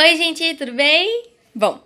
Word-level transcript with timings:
Oi, 0.00 0.16
gente, 0.16 0.54
tudo 0.54 0.74
bem? 0.74 1.24
Bom, 1.52 1.80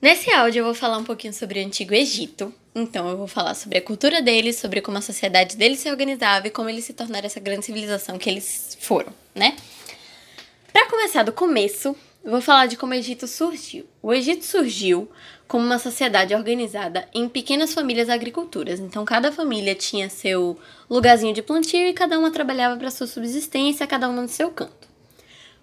nesse 0.00 0.30
áudio 0.30 0.60
eu 0.60 0.64
vou 0.64 0.74
falar 0.74 0.96
um 0.96 1.02
pouquinho 1.02 1.32
sobre 1.32 1.60
o 1.60 1.66
Antigo 1.66 1.92
Egito. 1.92 2.54
Então, 2.72 3.08
eu 3.08 3.16
vou 3.16 3.26
falar 3.26 3.54
sobre 3.54 3.78
a 3.78 3.82
cultura 3.82 4.22
deles, 4.22 4.60
sobre 4.60 4.80
como 4.80 4.98
a 4.98 5.00
sociedade 5.00 5.56
deles 5.56 5.80
se 5.80 5.90
organizava 5.90 6.46
e 6.46 6.50
como 6.52 6.68
eles 6.68 6.84
se 6.84 6.92
tornaram 6.92 7.26
essa 7.26 7.40
grande 7.40 7.66
civilização 7.66 8.16
que 8.16 8.30
eles 8.30 8.78
foram, 8.80 9.12
né? 9.34 9.56
Para 10.72 10.88
começar 10.88 11.24
do 11.24 11.32
começo, 11.32 11.96
eu 12.22 12.30
vou 12.30 12.40
falar 12.40 12.66
de 12.66 12.76
como 12.76 12.92
o 12.92 12.94
Egito 12.94 13.26
surgiu. 13.26 13.88
O 14.00 14.14
Egito 14.14 14.44
surgiu 14.44 15.10
como 15.48 15.66
uma 15.66 15.80
sociedade 15.80 16.36
organizada 16.36 17.08
em 17.12 17.28
pequenas 17.28 17.74
famílias 17.74 18.08
agriculturas. 18.08 18.78
Então, 18.78 19.04
cada 19.04 19.32
família 19.32 19.74
tinha 19.74 20.08
seu 20.08 20.56
lugarzinho 20.88 21.34
de 21.34 21.42
plantio 21.42 21.88
e 21.88 21.92
cada 21.92 22.16
uma 22.20 22.30
trabalhava 22.30 22.76
para 22.76 22.88
sua 22.88 23.08
subsistência, 23.08 23.84
cada 23.84 24.08
uma 24.08 24.22
no 24.22 24.28
seu 24.28 24.48
canto. 24.52 24.88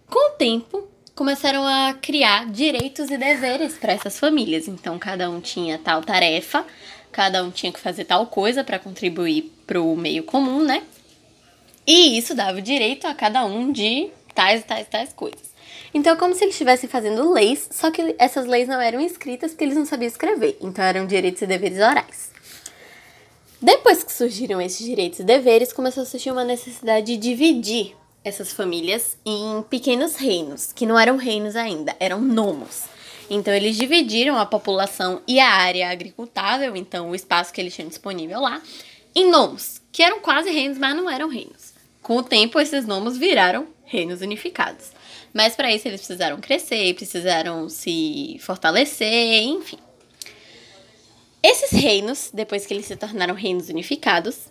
Com 0.10 0.34
o 0.34 0.36
tempo, 0.36 0.90
começaram 1.20 1.68
a 1.68 1.94
criar 2.02 2.50
direitos 2.50 3.12
e 3.12 3.18
deveres 3.18 3.74
para 3.74 3.92
essas 3.92 4.18
famílias. 4.18 4.70
Então, 4.70 4.98
cada 4.98 5.30
um 5.30 5.42
tinha 5.42 5.78
tal 5.78 6.02
tarefa, 6.02 6.66
cada 7.12 7.44
um 7.44 7.52
tinha 7.52 7.74
que 7.74 7.80
fazer 7.80 8.06
tal 8.06 8.26
coisa 8.28 8.64
para 8.64 8.80
contribuir 8.80 9.52
para 9.68 9.82
o 9.82 9.98
meio 9.98 10.24
comum, 10.24 10.64
né? 10.64 10.82
E 11.86 12.18
isso 12.18 12.34
dava 12.34 12.62
direito 12.62 13.06
a 13.06 13.14
cada 13.14 13.44
um 13.44 13.70
de 13.70 14.10
tais, 14.34 14.64
tais, 14.64 14.88
tais 14.88 15.12
coisas. 15.12 15.54
Então, 15.94 16.16
como 16.16 16.34
se 16.34 16.46
eles 16.46 16.56
estivessem 16.56 16.90
fazendo 16.90 17.34
leis, 17.34 17.68
só 17.70 17.92
que 17.92 18.16
essas 18.18 18.46
leis 18.46 18.70
não 18.70 18.80
eram 18.80 19.02
escritas 19.02 19.52
porque 19.52 19.66
eles 19.66 19.76
não 19.76 19.86
sabiam 19.86 20.08
escrever. 20.08 20.58
Então, 20.62 20.86
eram 20.86 21.06
direitos 21.06 21.42
e 21.42 21.46
deveres 21.46 21.80
orais. 21.80 22.32
Depois 23.62 24.06
que 24.06 24.14
surgiram 24.14 24.62
esses 24.62 24.86
direitos 24.86 25.20
e 25.20 25.24
deveres, 25.26 25.74
começou 25.74 26.04
a 26.04 26.06
surgir 26.06 26.32
uma 26.32 26.46
necessidade 26.46 27.08
de 27.08 27.18
dividir 27.18 27.94
essas 28.24 28.52
famílias 28.52 29.18
em 29.26 29.64
pequenos 29.70 30.16
reinos, 30.16 30.72
que 30.74 30.86
não 30.86 31.00
eram 31.00 31.18
reinos 31.18 31.56
ainda, 31.56 31.96
eram 32.00 32.20
nomos. 32.22 32.84
Então, 33.30 33.54
eles 33.54 33.76
dividiram 33.76 34.38
a 34.38 34.46
população 34.46 35.22
e 35.28 35.40
a 35.40 35.50
área 35.50 35.90
agricultável, 35.90 36.76
então 36.76 37.10
o 37.10 37.16
espaço 37.16 37.54
que 37.54 37.62
eles 37.62 37.76
tinham 37.76 37.88
disponível 37.88 38.40
lá, 38.42 38.62
em 39.16 39.30
nomos, 39.30 39.82
que 39.92 40.04
eram 40.04 40.20
quase 40.20 40.50
reinos, 40.50 40.78
mas 40.78 40.96
não 40.96 41.10
eram 41.10 41.30
reinos. 41.30 41.74
Com 42.02 42.18
o 42.18 42.24
tempo, 42.24 42.60
esses 42.60 42.86
nomos 42.86 43.18
viraram 43.18 43.68
reinos 43.86 44.22
unificados. 44.22 44.92
Mas 45.34 45.56
para 45.56 45.72
isso 45.72 45.88
eles 45.88 46.00
precisaram 46.00 46.40
crescer, 46.40 46.94
precisaram 46.96 47.70
se 47.70 48.38
fortalecer, 48.42 49.44
enfim. 49.44 49.78
Esses 51.42 51.72
reinos, 51.72 52.32
depois 52.34 52.66
que 52.66 52.74
eles 52.74 52.86
se 52.86 52.96
tornaram 52.96 53.34
reinos 53.34 53.70
unificados, 53.70 54.50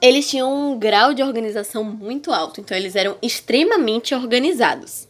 eles 0.00 0.28
tinham 0.28 0.72
um 0.72 0.78
grau 0.78 1.12
de 1.12 1.22
organização 1.22 1.84
muito 1.84 2.32
alto, 2.32 2.60
então 2.60 2.76
eles 2.76 2.96
eram 2.96 3.16
extremamente 3.20 4.14
organizados. 4.14 5.08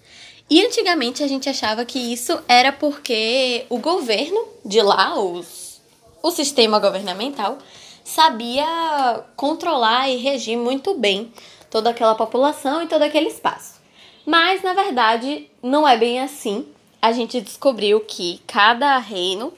E 0.49 0.65
antigamente 0.67 1.23
a 1.23 1.29
gente 1.29 1.49
achava 1.49 1.85
que 1.85 1.99
isso 1.99 2.37
era 2.49 2.73
porque 2.73 3.65
o 3.69 3.79
governo 3.79 4.45
de 4.65 4.83
lá, 4.83 5.17
os, 5.17 5.81
o 6.21 6.31
sistema 6.33 6.81
governamental, 6.81 7.59
sabia 8.03 9.25
controlar 9.37 10.09
e 10.09 10.17
regir 10.17 10.59
muito 10.59 10.95
bem 10.95 11.33
toda 11.71 11.91
aquela 11.91 12.17
população 12.17 12.83
e 12.83 12.89
todo 12.89 13.03
aquele 13.03 13.29
espaço. 13.29 13.81
Mas 14.27 14.63
na 14.63 14.73
verdade 14.73 15.49
não 15.63 15.87
é 15.87 15.97
bem 15.97 16.21
assim. 16.21 16.67
A 17.01 17.13
gente 17.13 17.41
descobriu 17.41 18.01
que 18.01 18.41
cada 18.47 18.99
reino 18.99 19.53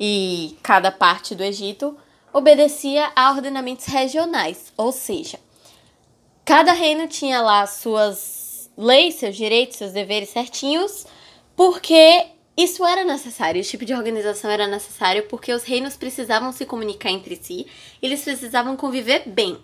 e 0.00 0.56
cada 0.62 0.90
parte 0.90 1.34
do 1.34 1.44
Egito 1.44 1.94
obedecia 2.36 3.10
a 3.14 3.30
ordenamentos 3.30 3.86
regionais, 3.86 4.72
ou 4.76 4.92
seja, 4.92 5.38
cada 6.44 6.72
reino 6.72 7.08
tinha 7.08 7.40
lá 7.40 7.66
suas 7.66 8.70
leis, 8.76 9.14
seus 9.14 9.36
direitos, 9.36 9.76
seus 9.76 9.92
deveres 9.92 10.30
certinhos, 10.30 11.06
porque 11.54 12.26
isso 12.56 12.84
era 12.84 13.04
necessário, 13.04 13.60
esse 13.60 13.70
tipo 13.70 13.84
de 13.84 13.94
organização 13.94 14.50
era 14.50 14.66
necessário 14.66 15.24
porque 15.28 15.52
os 15.52 15.62
reinos 15.62 15.96
precisavam 15.96 16.52
se 16.52 16.66
comunicar 16.66 17.10
entre 17.10 17.36
si, 17.36 17.66
eles 18.02 18.22
precisavam 18.22 18.76
conviver 18.76 19.22
bem, 19.26 19.58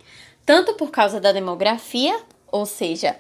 tanto 0.47 0.75
por 0.75 0.91
causa 0.91 1.21
da 1.21 1.33
demografia, 1.33 2.19
ou 2.51 2.65
seja, 2.65 3.17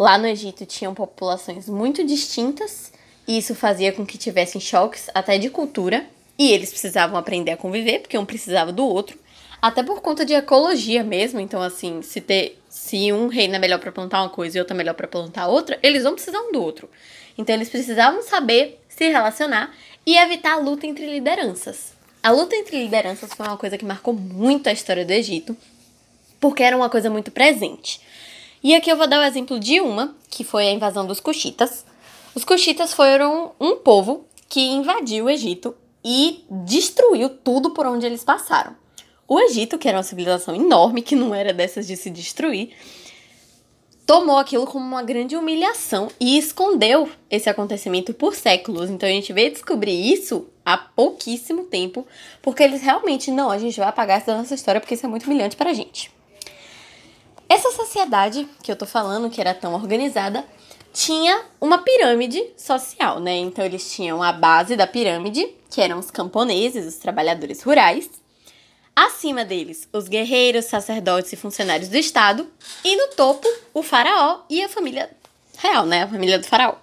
Lá 0.00 0.16
no 0.16 0.26
Egito 0.26 0.64
tinham 0.64 0.94
populações 0.94 1.68
muito 1.68 2.02
distintas 2.02 2.90
e 3.28 3.36
isso 3.36 3.54
fazia 3.54 3.92
com 3.92 4.06
que 4.06 4.16
tivessem 4.16 4.58
choques 4.58 5.10
até 5.12 5.36
de 5.36 5.50
cultura 5.50 6.06
e 6.40 6.52
eles 6.52 6.70
precisavam 6.70 7.18
aprender 7.18 7.50
a 7.50 7.56
conviver 7.58 7.98
porque 7.98 8.16
um 8.16 8.24
precisava 8.24 8.72
do 8.72 8.82
outro, 8.82 9.18
até 9.60 9.82
por 9.82 10.00
conta 10.00 10.24
de 10.24 10.32
ecologia 10.32 11.04
mesmo. 11.04 11.38
Então, 11.38 11.60
assim, 11.60 12.00
se 12.00 12.18
ter 12.18 12.58
se 12.66 13.12
um 13.12 13.26
reino 13.26 13.56
é 13.56 13.58
melhor 13.58 13.78
para 13.78 13.92
plantar 13.92 14.22
uma 14.22 14.30
coisa 14.30 14.56
e 14.56 14.58
outro 14.58 14.74
é 14.74 14.78
melhor 14.78 14.94
para 14.94 15.06
plantar 15.06 15.48
outra, 15.48 15.78
eles 15.82 16.02
vão 16.02 16.14
precisar 16.14 16.40
um 16.40 16.50
do 16.50 16.62
outro. 16.62 16.88
Então, 17.36 17.54
eles 17.54 17.68
precisavam 17.68 18.22
saber 18.22 18.80
se 18.88 19.06
relacionar 19.10 19.76
e 20.06 20.16
evitar 20.16 20.54
a 20.54 20.56
luta 20.56 20.86
entre 20.86 21.04
lideranças. 21.04 21.92
A 22.22 22.30
luta 22.30 22.56
entre 22.56 22.84
lideranças 22.84 23.34
foi 23.34 23.46
uma 23.46 23.58
coisa 23.58 23.76
que 23.76 23.84
marcou 23.84 24.14
muito 24.14 24.66
a 24.66 24.72
história 24.72 25.04
do 25.04 25.10
Egito, 25.10 25.54
porque 26.40 26.62
era 26.62 26.74
uma 26.74 26.88
coisa 26.88 27.10
muito 27.10 27.30
presente. 27.30 28.00
E 28.62 28.74
aqui 28.74 28.90
eu 28.90 28.96
vou 28.96 29.06
dar 29.06 29.20
o 29.20 29.24
exemplo 29.24 29.60
de 29.60 29.78
uma, 29.82 30.16
que 30.30 30.42
foi 30.42 30.68
a 30.68 30.72
invasão 30.72 31.06
dos 31.06 31.20
Cuxitas. 31.20 31.84
Os 32.34 32.46
Cuxitas 32.46 32.94
foram 32.94 33.52
um 33.60 33.76
povo 33.76 34.24
que 34.48 34.60
invadiu 34.60 35.26
o 35.26 35.30
Egito 35.30 35.76
e 36.04 36.44
destruiu 36.50 37.28
tudo 37.28 37.70
por 37.70 37.86
onde 37.86 38.06
eles 38.06 38.24
passaram. 38.24 38.76
O 39.26 39.38
Egito, 39.38 39.78
que 39.78 39.88
era 39.88 39.98
uma 39.98 40.02
civilização 40.02 40.54
enorme, 40.54 41.02
que 41.02 41.14
não 41.14 41.34
era 41.34 41.52
dessas 41.52 41.86
de 41.86 41.96
se 41.96 42.10
destruir, 42.10 42.70
tomou 44.04 44.38
aquilo 44.38 44.66
como 44.66 44.84
uma 44.84 45.04
grande 45.04 45.36
humilhação 45.36 46.08
e 46.18 46.36
escondeu 46.36 47.08
esse 47.30 47.48
acontecimento 47.48 48.12
por 48.12 48.34
séculos. 48.34 48.90
Então 48.90 49.08
a 49.08 49.12
gente 49.12 49.32
veio 49.32 49.52
descobrir 49.52 50.12
isso 50.12 50.48
há 50.64 50.76
pouquíssimo 50.76 51.62
tempo, 51.62 52.04
porque 52.42 52.60
eles 52.60 52.82
realmente 52.82 53.30
não, 53.30 53.50
a 53.50 53.58
gente 53.58 53.78
vai 53.78 53.88
apagar 53.88 54.18
essa 54.18 54.36
nossa 54.36 54.52
história 54.52 54.80
porque 54.80 54.94
isso 54.94 55.06
é 55.06 55.08
muito 55.08 55.26
humilhante 55.26 55.54
pra 55.54 55.72
gente. 55.72 56.10
Essa 57.48 57.70
sociedade 57.70 58.48
que 58.64 58.72
eu 58.72 58.76
tô 58.76 58.86
falando, 58.86 59.30
que 59.30 59.40
era 59.40 59.54
tão 59.54 59.74
organizada, 59.74 60.44
tinha 60.92 61.42
uma 61.60 61.78
pirâmide 61.78 62.42
social, 62.56 63.20
né? 63.20 63.36
Então 63.36 63.64
eles 63.64 63.92
tinham 63.92 64.22
a 64.22 64.32
base 64.32 64.76
da 64.76 64.86
pirâmide, 64.86 65.48
que 65.70 65.80
eram 65.80 65.98
os 65.98 66.10
camponeses, 66.10 66.86
os 66.86 66.96
trabalhadores 66.96 67.62
rurais. 67.62 68.10
Acima 68.94 69.44
deles, 69.44 69.88
os 69.92 70.08
guerreiros, 70.08 70.66
sacerdotes 70.66 71.32
e 71.32 71.36
funcionários 71.36 71.88
do 71.88 71.96
Estado. 71.96 72.46
E 72.84 72.96
no 72.96 73.08
topo, 73.14 73.48
o 73.72 73.82
faraó 73.82 74.40
e 74.50 74.62
a 74.62 74.68
família 74.68 75.10
real, 75.58 75.86
né? 75.86 76.02
A 76.02 76.08
família 76.08 76.38
do 76.38 76.46
faraó. 76.46 76.74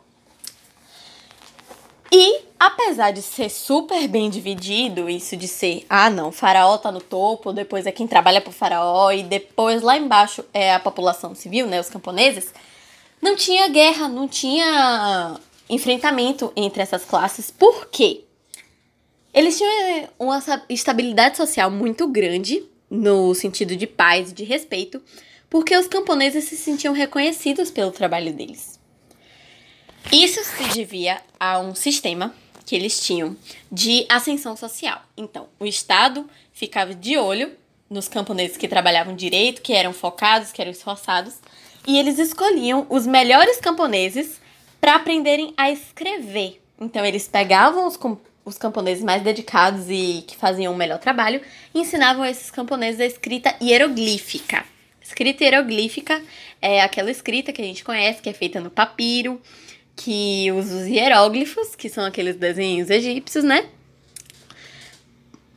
E 2.12 2.42
apesar 2.60 3.12
de 3.12 3.22
ser 3.22 3.50
super 3.50 4.08
bem 4.08 4.30
dividido, 4.30 5.10
isso 5.10 5.36
de 5.36 5.48
ser, 5.48 5.86
ah 5.90 6.10
não, 6.10 6.32
faraó 6.32 6.78
tá 6.78 6.92
no 6.92 7.02
topo, 7.02 7.52
depois 7.52 7.86
é 7.86 7.92
quem 7.92 8.08
trabalha 8.08 8.40
pro 8.40 8.52
faraó 8.52 9.12
e 9.12 9.24
depois 9.24 9.82
lá 9.82 9.98
embaixo 9.98 10.44
é 10.54 10.74
a 10.74 10.80
população 10.80 11.36
civil, 11.36 11.68
né, 11.68 11.80
os 11.80 11.90
camponeses, 11.90 12.54
não 13.22 13.36
tinha 13.36 13.68
guerra, 13.68 14.08
não 14.08 14.28
tinha 14.28 15.40
enfrentamento 15.70 16.52
entre 16.56 16.82
essas 16.82 17.04
classes. 17.04 17.52
Por 17.52 17.88
quê? 17.88 18.24
Eles 19.34 19.58
tinham 19.58 20.10
uma 20.18 20.42
estabilidade 20.70 21.38
social 21.38 21.70
muito 21.70 22.08
grande, 22.08 22.64
no 22.90 23.36
sentido 23.36 23.76
de 23.76 23.86
paz 23.86 24.32
e 24.32 24.34
de 24.34 24.44
respeito, 24.44 25.02
porque 25.50 25.76
os 25.76 25.88
camponeses 25.88 26.46
se 26.46 26.58
sentiam 26.58 26.94
reconhecidos 26.94 27.70
pelo 27.70 27.92
trabalho 27.92 28.34
deles. 28.34 28.80
Isso 30.12 30.44
se 30.44 30.64
devia 30.74 31.22
a 31.40 31.60
um 31.60 31.76
sistema 31.76 32.34
que 32.66 32.76
eles 32.76 33.00
tinham 33.00 33.36
de 33.72 34.06
ascensão 34.10 34.56
social. 34.56 35.02
Então, 35.16 35.48
o 35.60 35.66
Estado 35.66 36.30
ficava 36.54 36.94
de 36.94 37.18
olho 37.18 37.52
nos 37.90 38.08
camponeses 38.08 38.58
que 38.58 38.68
trabalhavam 38.68 39.16
direito, 39.16 39.62
que 39.62 39.74
eram 39.74 39.94
focados, 39.94 40.52
que 40.52 40.62
eram 40.62 40.72
esforçados, 40.72 41.36
e 41.88 41.98
eles 41.98 42.20
escolhiam 42.20 42.86
os 42.90 43.08
melhores 43.08 43.60
camponeses 43.62 44.42
para 44.80 44.96
aprenderem 44.96 45.54
a 45.56 45.72
escrever. 45.72 46.62
Então, 46.80 47.06
eles 47.06 47.30
pegavam 47.30 47.88
os, 47.88 47.98
os 48.44 48.58
camponeses 48.58 49.04
mais 49.04 49.24
dedicados 49.24 49.90
e 49.90 50.24
que 50.28 50.36
faziam 50.36 50.74
o 50.74 50.76
um 50.76 50.78
melhor 50.78 51.00
trabalho 51.00 51.42
e 51.74 51.80
ensinavam 51.80 52.24
a 52.24 52.30
esses 52.30 52.52
camponeses 52.52 53.00
a 53.00 53.06
escrita 53.06 53.56
hieroglífica. 53.62 54.66
Escrita 55.02 55.46
hieroglífica 55.46 56.22
é 56.62 56.82
aquela 56.82 57.10
escrita 57.10 57.54
que 57.54 57.62
a 57.62 57.66
gente 57.66 57.86
conhece, 57.86 58.22
que 58.22 58.30
é 58.30 58.34
feita 58.34 58.60
no 58.60 58.70
papiro, 58.70 59.42
que 59.96 60.52
usa 60.52 60.82
os 60.82 60.88
hieróglifos, 60.88 61.74
que 61.76 61.88
são 61.88 62.04
aqueles 62.06 62.36
desenhos 62.36 62.90
egípcios, 62.90 63.46
né? 63.46 63.66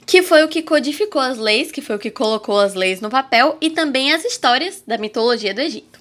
Que 0.06 0.22
foi 0.22 0.44
o 0.44 0.48
que 0.48 0.62
codificou 0.62 1.20
as 1.20 1.38
leis, 1.38 1.70
que 1.70 1.82
foi 1.82 1.96
o 1.96 1.98
que 1.98 2.10
colocou 2.10 2.58
as 2.58 2.74
leis 2.74 3.00
no 3.00 3.10
papel 3.10 3.58
e 3.60 3.70
também 3.70 4.12
as 4.12 4.24
histórias 4.24 4.82
da 4.86 4.96
mitologia 4.96 5.52
do 5.52 5.60
Egito. 5.60 5.99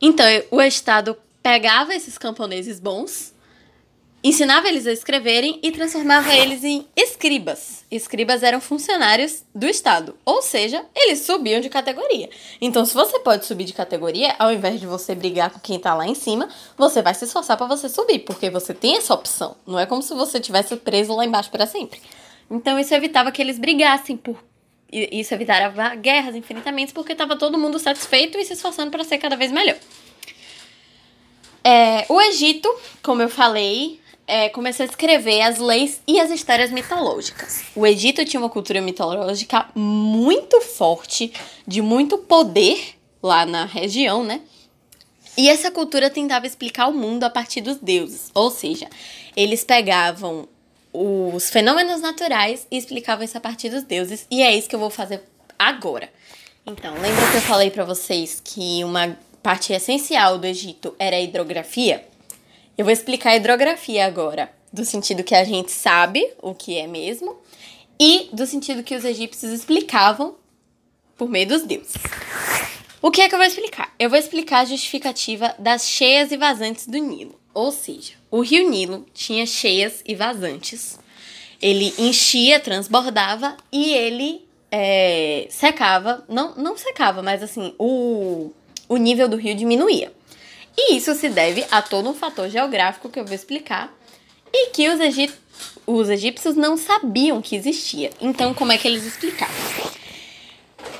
Então, 0.00 0.26
o 0.50 0.62
Estado 0.62 1.16
pegava 1.42 1.94
esses 1.94 2.16
camponeses 2.16 2.78
bons, 2.78 3.34
ensinava 4.22 4.68
eles 4.68 4.86
a 4.86 4.92
escreverem 4.92 5.58
e 5.62 5.72
transformava 5.72 6.34
eles 6.34 6.62
em 6.62 6.86
escribas. 6.94 7.84
Escribas 7.90 8.42
eram 8.42 8.60
funcionários 8.60 9.42
do 9.54 9.66
Estado, 9.66 10.16
ou 10.24 10.40
seja, 10.42 10.84
eles 10.94 11.20
subiam 11.20 11.60
de 11.60 11.68
categoria. 11.68 12.28
Então, 12.60 12.84
se 12.84 12.94
você 12.94 13.18
pode 13.20 13.46
subir 13.46 13.64
de 13.64 13.72
categoria, 13.72 14.36
ao 14.38 14.52
invés 14.52 14.78
de 14.78 14.86
você 14.86 15.14
brigar 15.14 15.50
com 15.50 15.58
quem 15.58 15.78
tá 15.80 15.94
lá 15.94 16.06
em 16.06 16.14
cima, 16.14 16.48
você 16.76 17.02
vai 17.02 17.14
se 17.14 17.24
esforçar 17.24 17.56
para 17.56 17.66
você 17.66 17.88
subir, 17.88 18.20
porque 18.20 18.50
você 18.50 18.72
tem 18.72 18.96
essa 18.96 19.14
opção. 19.14 19.56
Não 19.66 19.78
é 19.78 19.86
como 19.86 20.02
se 20.02 20.14
você 20.14 20.38
tivesse 20.38 20.76
preso 20.76 21.14
lá 21.14 21.24
embaixo 21.24 21.50
para 21.50 21.66
sempre. 21.66 22.00
Então, 22.50 22.78
isso 22.78 22.94
evitava 22.94 23.32
que 23.32 23.42
eles 23.42 23.58
brigassem 23.58 24.16
por 24.16 24.38
isso 24.90 25.34
evitava 25.34 25.94
guerras 25.96 26.34
infinitamente, 26.34 26.92
porque 26.92 27.12
estava 27.12 27.36
todo 27.36 27.58
mundo 27.58 27.78
satisfeito 27.78 28.38
e 28.38 28.44
se 28.44 28.54
esforçando 28.54 28.90
para 28.90 29.04
ser 29.04 29.18
cada 29.18 29.36
vez 29.36 29.52
melhor. 29.52 29.76
É, 31.62 32.06
o 32.08 32.20
Egito, 32.20 32.74
como 33.02 33.20
eu 33.20 33.28
falei, 33.28 34.00
é, 34.26 34.48
começou 34.48 34.84
a 34.84 34.86
escrever 34.86 35.42
as 35.42 35.58
leis 35.58 36.00
e 36.06 36.20
as 36.20 36.30
histórias 36.30 36.70
mitológicas. 36.70 37.64
O 37.74 37.86
Egito 37.86 38.24
tinha 38.24 38.40
uma 38.40 38.48
cultura 38.48 38.80
mitológica 38.80 39.68
muito 39.74 40.60
forte, 40.60 41.32
de 41.66 41.82
muito 41.82 42.18
poder 42.18 42.94
lá 43.22 43.44
na 43.44 43.64
região, 43.64 44.22
né? 44.22 44.40
E 45.36 45.48
essa 45.48 45.70
cultura 45.70 46.10
tentava 46.10 46.46
explicar 46.46 46.88
o 46.88 46.94
mundo 46.94 47.24
a 47.24 47.30
partir 47.30 47.60
dos 47.60 47.76
deuses, 47.76 48.30
ou 48.34 48.50
seja, 48.50 48.88
eles 49.36 49.62
pegavam 49.62 50.48
os 51.00 51.50
fenômenos 51.50 52.00
naturais 52.00 52.66
e 52.70 52.76
explicavam 52.76 53.24
isso 53.24 53.38
a 53.38 53.40
partir 53.40 53.68
dos 53.68 53.84
deuses, 53.84 54.26
e 54.30 54.42
é 54.42 54.54
isso 54.54 54.68
que 54.68 54.74
eu 54.74 54.80
vou 54.80 54.90
fazer 54.90 55.22
agora. 55.58 56.10
Então, 56.66 56.92
lembra 56.94 57.30
que 57.30 57.36
eu 57.36 57.42
falei 57.42 57.70
para 57.70 57.84
vocês 57.84 58.42
que 58.44 58.82
uma 58.82 59.16
parte 59.42 59.72
essencial 59.72 60.38
do 60.38 60.46
Egito 60.46 60.94
era 60.98 61.16
a 61.16 61.20
hidrografia? 61.20 62.04
Eu 62.76 62.84
vou 62.84 62.92
explicar 62.92 63.30
a 63.30 63.36
hidrografia 63.36 64.06
agora, 64.06 64.52
do 64.72 64.84
sentido 64.84 65.22
que 65.22 65.34
a 65.34 65.44
gente 65.44 65.70
sabe 65.70 66.28
o 66.42 66.54
que 66.54 66.76
é 66.76 66.86
mesmo 66.86 67.38
e 67.98 68.28
do 68.32 68.46
sentido 68.46 68.82
que 68.82 68.94
os 68.94 69.04
egípcios 69.04 69.52
explicavam 69.52 70.36
por 71.16 71.28
meio 71.28 71.48
dos 71.48 71.62
deuses. 71.62 71.94
O 73.00 73.10
que 73.10 73.20
é 73.20 73.28
que 73.28 73.34
eu 73.34 73.38
vou 73.38 73.46
explicar? 73.46 73.94
Eu 73.98 74.10
vou 74.10 74.18
explicar 74.18 74.60
a 74.60 74.64
justificativa 74.64 75.54
das 75.58 75.88
cheias 75.88 76.32
e 76.32 76.36
vazantes 76.36 76.86
do 76.86 76.98
Nilo. 76.98 77.37
Ou 77.54 77.72
seja, 77.72 78.14
o 78.30 78.40
rio 78.40 78.68
Nilo 78.68 79.06
tinha 79.12 79.46
cheias 79.46 80.02
e 80.06 80.14
vazantes. 80.14 80.98
Ele 81.60 81.92
enchia, 81.98 82.60
transbordava 82.60 83.56
e 83.72 83.92
ele 83.92 84.46
é, 84.70 85.46
secava. 85.50 86.24
Não, 86.28 86.54
não 86.54 86.76
secava, 86.76 87.22
mas 87.22 87.42
assim, 87.42 87.74
o, 87.78 88.52
o 88.88 88.96
nível 88.96 89.28
do 89.28 89.36
rio 89.36 89.54
diminuía. 89.54 90.12
E 90.76 90.96
isso 90.96 91.14
se 91.14 91.28
deve 91.28 91.66
a 91.70 91.82
todo 91.82 92.08
um 92.08 92.14
fator 92.14 92.48
geográfico 92.48 93.08
que 93.08 93.18
eu 93.18 93.24
vou 93.24 93.34
explicar 93.34 93.92
e 94.52 94.70
que 94.70 94.88
os, 94.88 95.00
egip 95.00 95.34
os 95.86 96.08
egípcios 96.08 96.54
não 96.54 96.76
sabiam 96.76 97.42
que 97.42 97.56
existia. 97.56 98.10
Então, 98.20 98.54
como 98.54 98.70
é 98.70 98.78
que 98.78 98.86
eles 98.86 99.04
explicavam? 99.04 99.56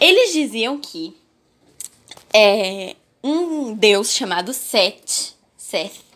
Eles 0.01 0.33
diziam 0.33 0.79
que 0.79 1.17
é, 2.33 2.97
um 3.23 3.75
deus 3.75 4.13
chamado 4.13 4.53
Set, 4.53 5.35
Seth, 5.57 6.08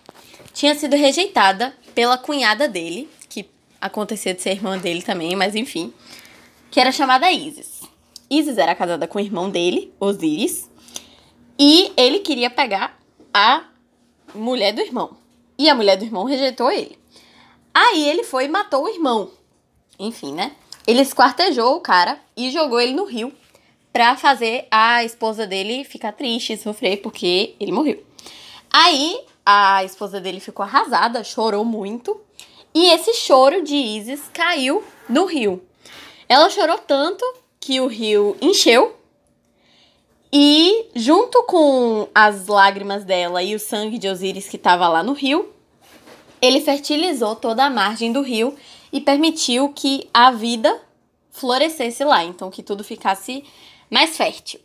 tinha 0.53 0.75
sido 0.75 0.97
rejeitada 0.97 1.75
pela 1.95 2.19
cunhada 2.19 2.69
dele, 2.69 3.09
que 3.29 3.47
acontecia 3.81 4.35
de 4.35 4.43
ser 4.43 4.53
irmã 4.53 4.79
dele 4.79 5.03
também, 5.03 5.35
mas 5.37 5.55
enfim, 5.55 5.93
que 6.71 6.81
era 6.81 6.93
chamada 6.93 7.31
Isis. 7.31 7.83
Isis 8.31 8.59
era 8.59 8.75
casada 8.75 9.07
com 9.07 9.19
o 9.19 9.21
irmão 9.21 9.51
dele, 9.51 9.93
Osíris, 10.01 10.71
e 11.59 11.93
ele 11.97 12.21
queria 12.21 12.51
pegar 12.51 12.99
a 13.33 13.65
mulher 14.35 14.73
do 14.73 14.81
irmão. 14.81 15.17
E 15.59 15.69
a 15.69 15.75
mulher 15.75 15.97
do 15.97 16.05
irmão 16.05 16.25
rejeitou 16.25 16.71
ele. 16.71 16.99
Aí 17.75 18.09
ele 18.09 18.25
foi 18.25 18.47
e 18.47 18.49
matou 18.49 18.85
o 18.85 18.89
irmão. 18.89 19.31
Enfim, 19.99 20.33
né? 20.33 20.53
Ele 20.87 21.01
esquartejou 21.01 21.77
o 21.77 21.81
cara 21.81 22.19
e 22.37 22.51
jogou 22.51 22.81
ele 22.81 22.95
no 22.95 23.05
rio 23.05 23.33
pra 23.93 24.17
fazer 24.17 24.67
a 24.71 25.05
esposa 25.05 25.47
dele 25.47 25.85
ficar 25.85 26.13
triste, 26.13 26.57
sofrer, 26.57 26.99
porque 26.99 27.55
ele 27.61 27.71
morreu. 27.71 28.03
Aí 28.73 29.21
a 29.45 29.85
esposa 29.85 30.21
dele 30.21 30.41
ficou 30.41 30.65
arrasada, 30.65 31.25
chorou 31.25 31.65
muito. 31.65 32.21
E 32.75 32.91
esse 32.91 33.15
choro 33.15 33.63
de 33.63 33.75
Isis 33.75 34.23
caiu 34.33 34.83
no 35.09 35.27
rio. 35.27 35.63
Ela 36.29 36.49
chorou 36.49 36.79
tanto 36.79 37.25
que 37.61 37.81
o 37.81 37.87
rio 37.87 38.37
encheu 38.41 38.97
e 40.33 40.87
junto 40.95 41.43
com 41.43 42.09
as 42.15 42.47
lágrimas 42.47 43.05
dela 43.05 43.43
e 43.43 43.55
o 43.55 43.61
sangue 43.61 43.99
de 43.99 44.09
Osíris 44.09 44.49
que 44.49 44.57
estava 44.57 44.89
lá 44.89 45.03
no 45.03 45.13
rio, 45.13 45.53
ele 46.41 46.59
fertilizou 46.59 47.37
toda 47.37 47.67
a 47.67 47.71
margem 47.71 48.11
do 48.11 48.23
rio 48.23 48.57
e 48.91 48.99
permitiu 48.99 49.69
que 49.75 50.09
a 50.13 50.31
vida 50.31 50.81
florescesse 51.31 52.03
lá, 52.03 52.25
então 52.25 52.51
que 52.51 52.63
tudo 52.63 52.83
ficasse 52.83 53.45
mais 53.91 54.17
fértil. 54.17 54.59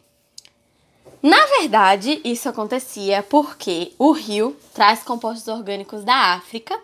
Na 1.27 1.45
verdade, 1.59 2.21
isso 2.24 2.47
acontecia 2.47 3.21
porque 3.21 3.91
o 4.00 4.13
rio 4.13 4.56
traz 4.74 5.03
compostos 5.03 5.50
orgânicos 5.50 6.06
da 6.06 6.15
África 6.35 6.79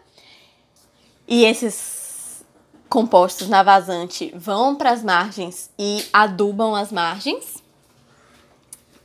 e 1.26 1.46
esses 1.46 2.44
compostos 2.90 3.48
na 3.48 3.64
vazante 3.64 4.34
vão 4.36 4.76
para 4.76 4.92
as 4.92 5.02
margens 5.02 5.70
e 5.80 6.04
adubam 6.12 6.76
as 6.76 6.92
margens 6.92 7.64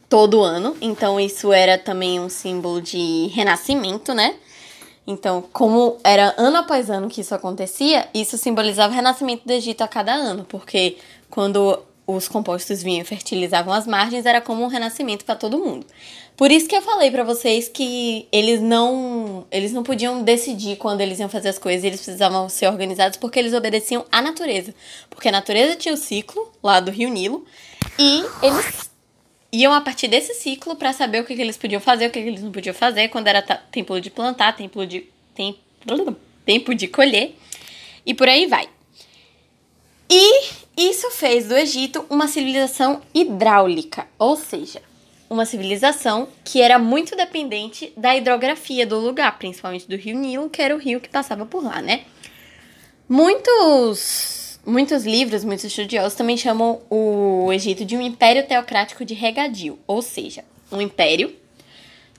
todo 0.09 0.43
ano. 0.43 0.77
Então 0.81 1.21
isso 1.21 1.53
era 1.53 1.79
também 1.79 2.19
um 2.19 2.29
símbolo 2.29 2.83
de 2.83 3.29
renascimento, 3.29 4.13
né? 4.13 4.35
Então, 5.07 5.45
como 5.53 5.99
era 6.03 6.35
ano 6.37 6.57
após 6.57 6.91
ano 6.91 7.09
que 7.09 7.21
isso 7.21 7.33
acontecia, 7.33 8.09
isso 8.13 8.37
simbolizava 8.37 8.93
o 8.93 8.97
renascimento 8.97 9.47
do 9.47 9.53
Egito 9.53 9.83
a 9.83 9.89
cada 9.89 10.13
ano, 10.13 10.45
porque 10.49 10.99
quando 11.31 11.79
os 12.11 12.27
compostos 12.27 12.83
vinham 12.83 13.03
e 13.03 13.05
fertilizavam 13.05 13.71
as 13.71 13.87
margens, 13.87 14.25
era 14.25 14.41
como 14.41 14.65
um 14.65 14.67
renascimento 14.67 15.27
para 15.27 15.37
todo 15.37 15.59
mundo. 15.59 15.85
Por 16.39 16.51
isso 16.51 16.67
que 16.67 16.75
eu 16.75 16.81
falei 16.81 17.11
para 17.11 17.23
vocês 17.23 17.69
que 17.69 18.27
eles 18.33 18.63
não, 18.63 19.47
eles 19.51 19.73
não 19.73 19.83
podiam 19.83 20.23
decidir 20.23 20.77
quando 20.77 21.03
eles 21.03 21.21
iam 21.21 21.29
fazer 21.29 21.51
as 21.51 21.59
coisas, 21.59 21.85
eles 21.85 22.01
precisavam 22.01 22.49
ser 22.49 22.67
organizados 22.69 23.19
porque 23.19 23.39
eles 23.39 23.53
obedeciam 23.53 24.07
à 24.11 24.23
natureza. 24.23 24.75
Porque 25.11 25.29
a 25.29 25.33
natureza 25.33 25.77
tinha 25.77 25.93
o 25.93 25.99
ciclo 25.99 26.51
lá 26.63 26.81
do 26.81 26.91
Rio 26.91 27.11
Nilo 27.11 27.45
e 27.99 28.25
eles 28.43 28.91
iam 29.53 29.75
a 29.75 29.81
partir 29.83 30.09
desse 30.09 30.33
ciclo 30.33 30.77
para 30.77 30.95
saber 30.95 31.21
o 31.21 31.27
que, 31.27 31.37
que, 31.37 31.43
eles 31.43 31.59
podiam 31.59 31.81
fazer, 31.81 32.07
o 32.07 32.11
que, 32.11 32.23
que, 32.23 32.29
eles 32.29 32.43
não 32.43 32.51
podiam 32.51 32.75
fazer, 32.75 33.09
quando 33.09 33.27
era 33.27 33.43
tempo 33.43 34.01
de 34.01 34.09
plantar, 34.09 34.57
tempo 34.57 34.87
de, 34.87 35.07
tempo, 35.35 35.59
tempo 36.47 36.75
de 36.75 36.89
colher, 36.89 37.37
e 38.07 38.15
por 38.15 38.29
aí 38.31 38.47
vai. 38.47 38.67
E 40.09 40.68
isso 40.79 41.11
fez 41.11 41.49
do 41.49 41.57
Egito 41.57 42.07
uma 42.09 42.29
civilização 42.29 43.03
hidráulica, 43.13 44.07
ou 44.19 44.37
seja, 44.37 44.81
uma 45.29 45.45
civilização 45.45 46.29
que 46.45 46.63
era 46.63 46.79
muito 46.79 47.17
dependente 47.17 47.93
da 47.97 48.17
hidrografia 48.17 48.87
do 48.87 48.99
lugar, 48.99 49.39
principalmente 49.39 49.89
do 49.89 49.97
rio 49.97 50.17
Nilo, 50.17 50.49
que 50.49 50.63
era 50.63 50.75
o 50.75 50.79
rio 50.79 51.01
que 51.01 51.09
passava 51.09 51.45
por 51.45 51.63
lá, 51.63 51.83
né? 51.83 52.05
Muitos 53.09 54.49
Muitos 54.69 55.07
livros, 55.07 55.45
muitos 55.45 55.65
estudiosos 55.65 56.13
também 56.13 56.37
chamam 56.37 56.83
o 56.91 57.51
Egito 57.51 57.87
de 57.87 57.97
um 57.97 58.03
império 58.03 58.47
teocrático 58.47 59.03
de 59.03 59.15
regadio, 59.15 59.79
ou 59.87 60.03
seja, 60.03 60.45
um 60.71 60.79
império 60.79 61.35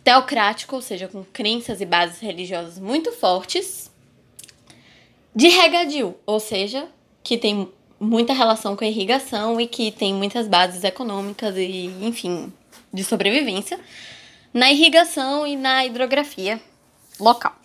teocrático, 0.04 0.76
ou 0.76 0.82
seja, 0.82 1.08
com 1.08 1.24
crenças 1.24 1.80
e 1.80 1.86
bases 1.86 2.20
religiosas 2.20 2.80
muito 2.80 3.12
fortes, 3.12 3.92
de 5.36 5.48
regadio, 5.50 6.16
ou 6.26 6.40
seja, 6.40 6.88
que 7.22 7.38
tem 7.38 7.70
muita 8.00 8.34
relação 8.34 8.76
com 8.76 8.84
a 8.84 8.88
irrigação 8.88 9.60
e 9.60 9.68
que 9.68 9.92
tem 9.92 10.14
muitas 10.14 10.48
bases 10.48 10.84
econômicas 10.84 11.56
e, 11.58 11.94
enfim, 12.02 12.52
de 12.94 13.04
sobrevivência 13.04 13.80
na 14.54 14.72
irrigação 14.72 15.46
e 15.46 15.56
na 15.56 15.86
hidrografia 15.86 16.60
local. 17.20 17.56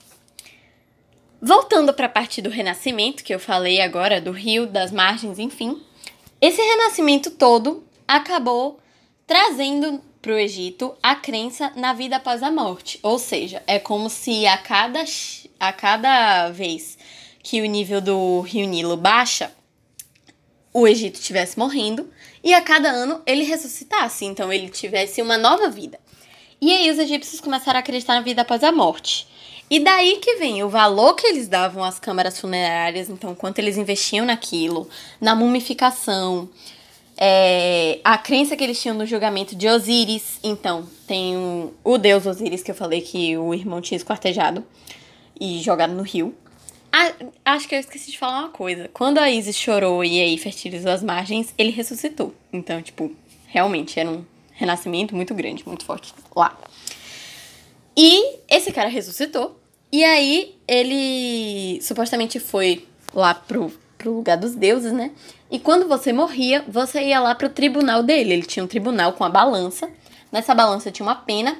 Voltando 1.40 1.92
para 1.92 2.06
a 2.06 2.10
parte 2.10 2.40
do 2.40 2.48
renascimento, 2.48 3.22
que 3.22 3.34
eu 3.34 3.38
falei 3.38 3.80
agora, 3.80 4.20
do 4.20 4.32
rio, 4.32 4.66
das 4.66 4.90
margens, 4.90 5.38
enfim, 5.38 5.80
esse 6.40 6.60
renascimento 6.60 7.30
todo 7.30 7.84
acabou 8.08 8.80
trazendo 9.26 10.00
para 10.20 10.32
o 10.32 10.38
Egito 10.38 10.94
a 11.02 11.14
crença 11.14 11.70
na 11.76 11.92
vida 11.92 12.16
após 12.16 12.42
a 12.42 12.50
morte. 12.50 12.98
Ou 13.02 13.18
seja, 13.18 13.62
é 13.66 13.78
como 13.78 14.08
se 14.08 14.46
a 14.46 14.56
cada, 14.56 15.04
a 15.60 15.72
cada 15.72 16.48
vez 16.48 16.96
que 17.42 17.60
o 17.60 17.66
nível 17.66 18.00
do 18.00 18.40
rio 18.40 18.66
Nilo 18.66 18.96
baixa, 18.96 19.52
o 20.74 20.88
Egito 20.88 21.14
estivesse 21.14 21.58
morrendo 21.58 22.10
e 22.42 22.52
a 22.52 22.60
cada 22.60 22.90
ano 22.90 23.22
ele 23.24 23.44
ressuscitasse, 23.44 24.24
então 24.24 24.52
ele 24.52 24.68
tivesse 24.68 25.22
uma 25.22 25.38
nova 25.38 25.70
vida. 25.70 25.98
E 26.60 26.72
aí 26.72 26.90
os 26.90 26.98
egípcios 26.98 27.40
começaram 27.40 27.78
a 27.78 27.80
acreditar 27.80 28.14
na 28.14 28.20
vida 28.20 28.42
após 28.42 28.64
a 28.64 28.72
morte. 28.72 29.28
E 29.70 29.80
daí 29.80 30.16
que 30.16 30.34
vem 30.36 30.62
o 30.62 30.68
valor 30.68 31.14
que 31.14 31.26
eles 31.26 31.48
davam 31.48 31.82
às 31.82 31.98
câmaras 31.98 32.38
funerárias, 32.38 33.08
então, 33.08 33.34
quanto 33.34 33.60
eles 33.60 33.76
investiam 33.76 34.26
naquilo, 34.26 34.88
na 35.20 35.34
mumificação, 35.34 36.48
é, 37.16 38.00
a 38.04 38.18
crença 38.18 38.56
que 38.56 38.64
eles 38.64 38.80
tinham 38.80 38.96
no 38.96 39.06
julgamento 39.06 39.54
de 39.54 39.68
Osíris. 39.68 40.38
Então, 40.42 40.86
tem 41.06 41.36
um, 41.36 41.72
o 41.82 41.96
deus 41.96 42.26
Osíris 42.26 42.62
que 42.62 42.70
eu 42.70 42.74
falei 42.74 43.00
que 43.00 43.36
o 43.38 43.54
irmão 43.54 43.80
tinha 43.80 43.96
esquartejado 43.96 44.64
e 45.40 45.60
jogado 45.60 45.94
no 45.94 46.02
rio. 46.02 46.34
Ah, 46.96 47.12
acho 47.44 47.66
que 47.66 47.74
eu 47.74 47.80
esqueci 47.80 48.12
de 48.12 48.18
falar 48.18 48.38
uma 48.38 48.50
coisa. 48.50 48.88
Quando 48.94 49.18
a 49.18 49.28
Isis 49.28 49.56
chorou 49.56 50.04
e 50.04 50.20
aí 50.22 50.38
fertilizou 50.38 50.92
as 50.92 51.02
margens, 51.02 51.52
ele 51.58 51.70
ressuscitou. 51.70 52.32
Então, 52.52 52.80
tipo, 52.80 53.10
realmente 53.48 53.98
era 53.98 54.08
um 54.08 54.24
renascimento 54.52 55.12
muito 55.12 55.34
grande, 55.34 55.66
muito 55.66 55.84
forte 55.84 56.14
lá. 56.36 56.56
E 57.96 58.36
esse 58.48 58.70
cara 58.70 58.88
ressuscitou. 58.88 59.60
E 59.90 60.04
aí 60.04 60.54
ele 60.68 61.80
supostamente 61.82 62.38
foi 62.38 62.86
lá 63.12 63.34
pro, 63.34 63.72
pro 63.98 64.14
lugar 64.14 64.36
dos 64.36 64.54
deuses, 64.54 64.92
né? 64.92 65.10
E 65.50 65.58
quando 65.58 65.88
você 65.88 66.12
morria, 66.12 66.64
você 66.68 67.02
ia 67.08 67.18
lá 67.18 67.34
pro 67.34 67.48
tribunal 67.48 68.04
dele. 68.04 68.34
Ele 68.34 68.46
tinha 68.46 68.62
um 68.62 68.68
tribunal 68.68 69.14
com 69.14 69.24
a 69.24 69.28
balança. 69.28 69.90
Nessa 70.30 70.54
balança 70.54 70.92
tinha 70.92 71.04
uma 71.04 71.16
pena 71.16 71.58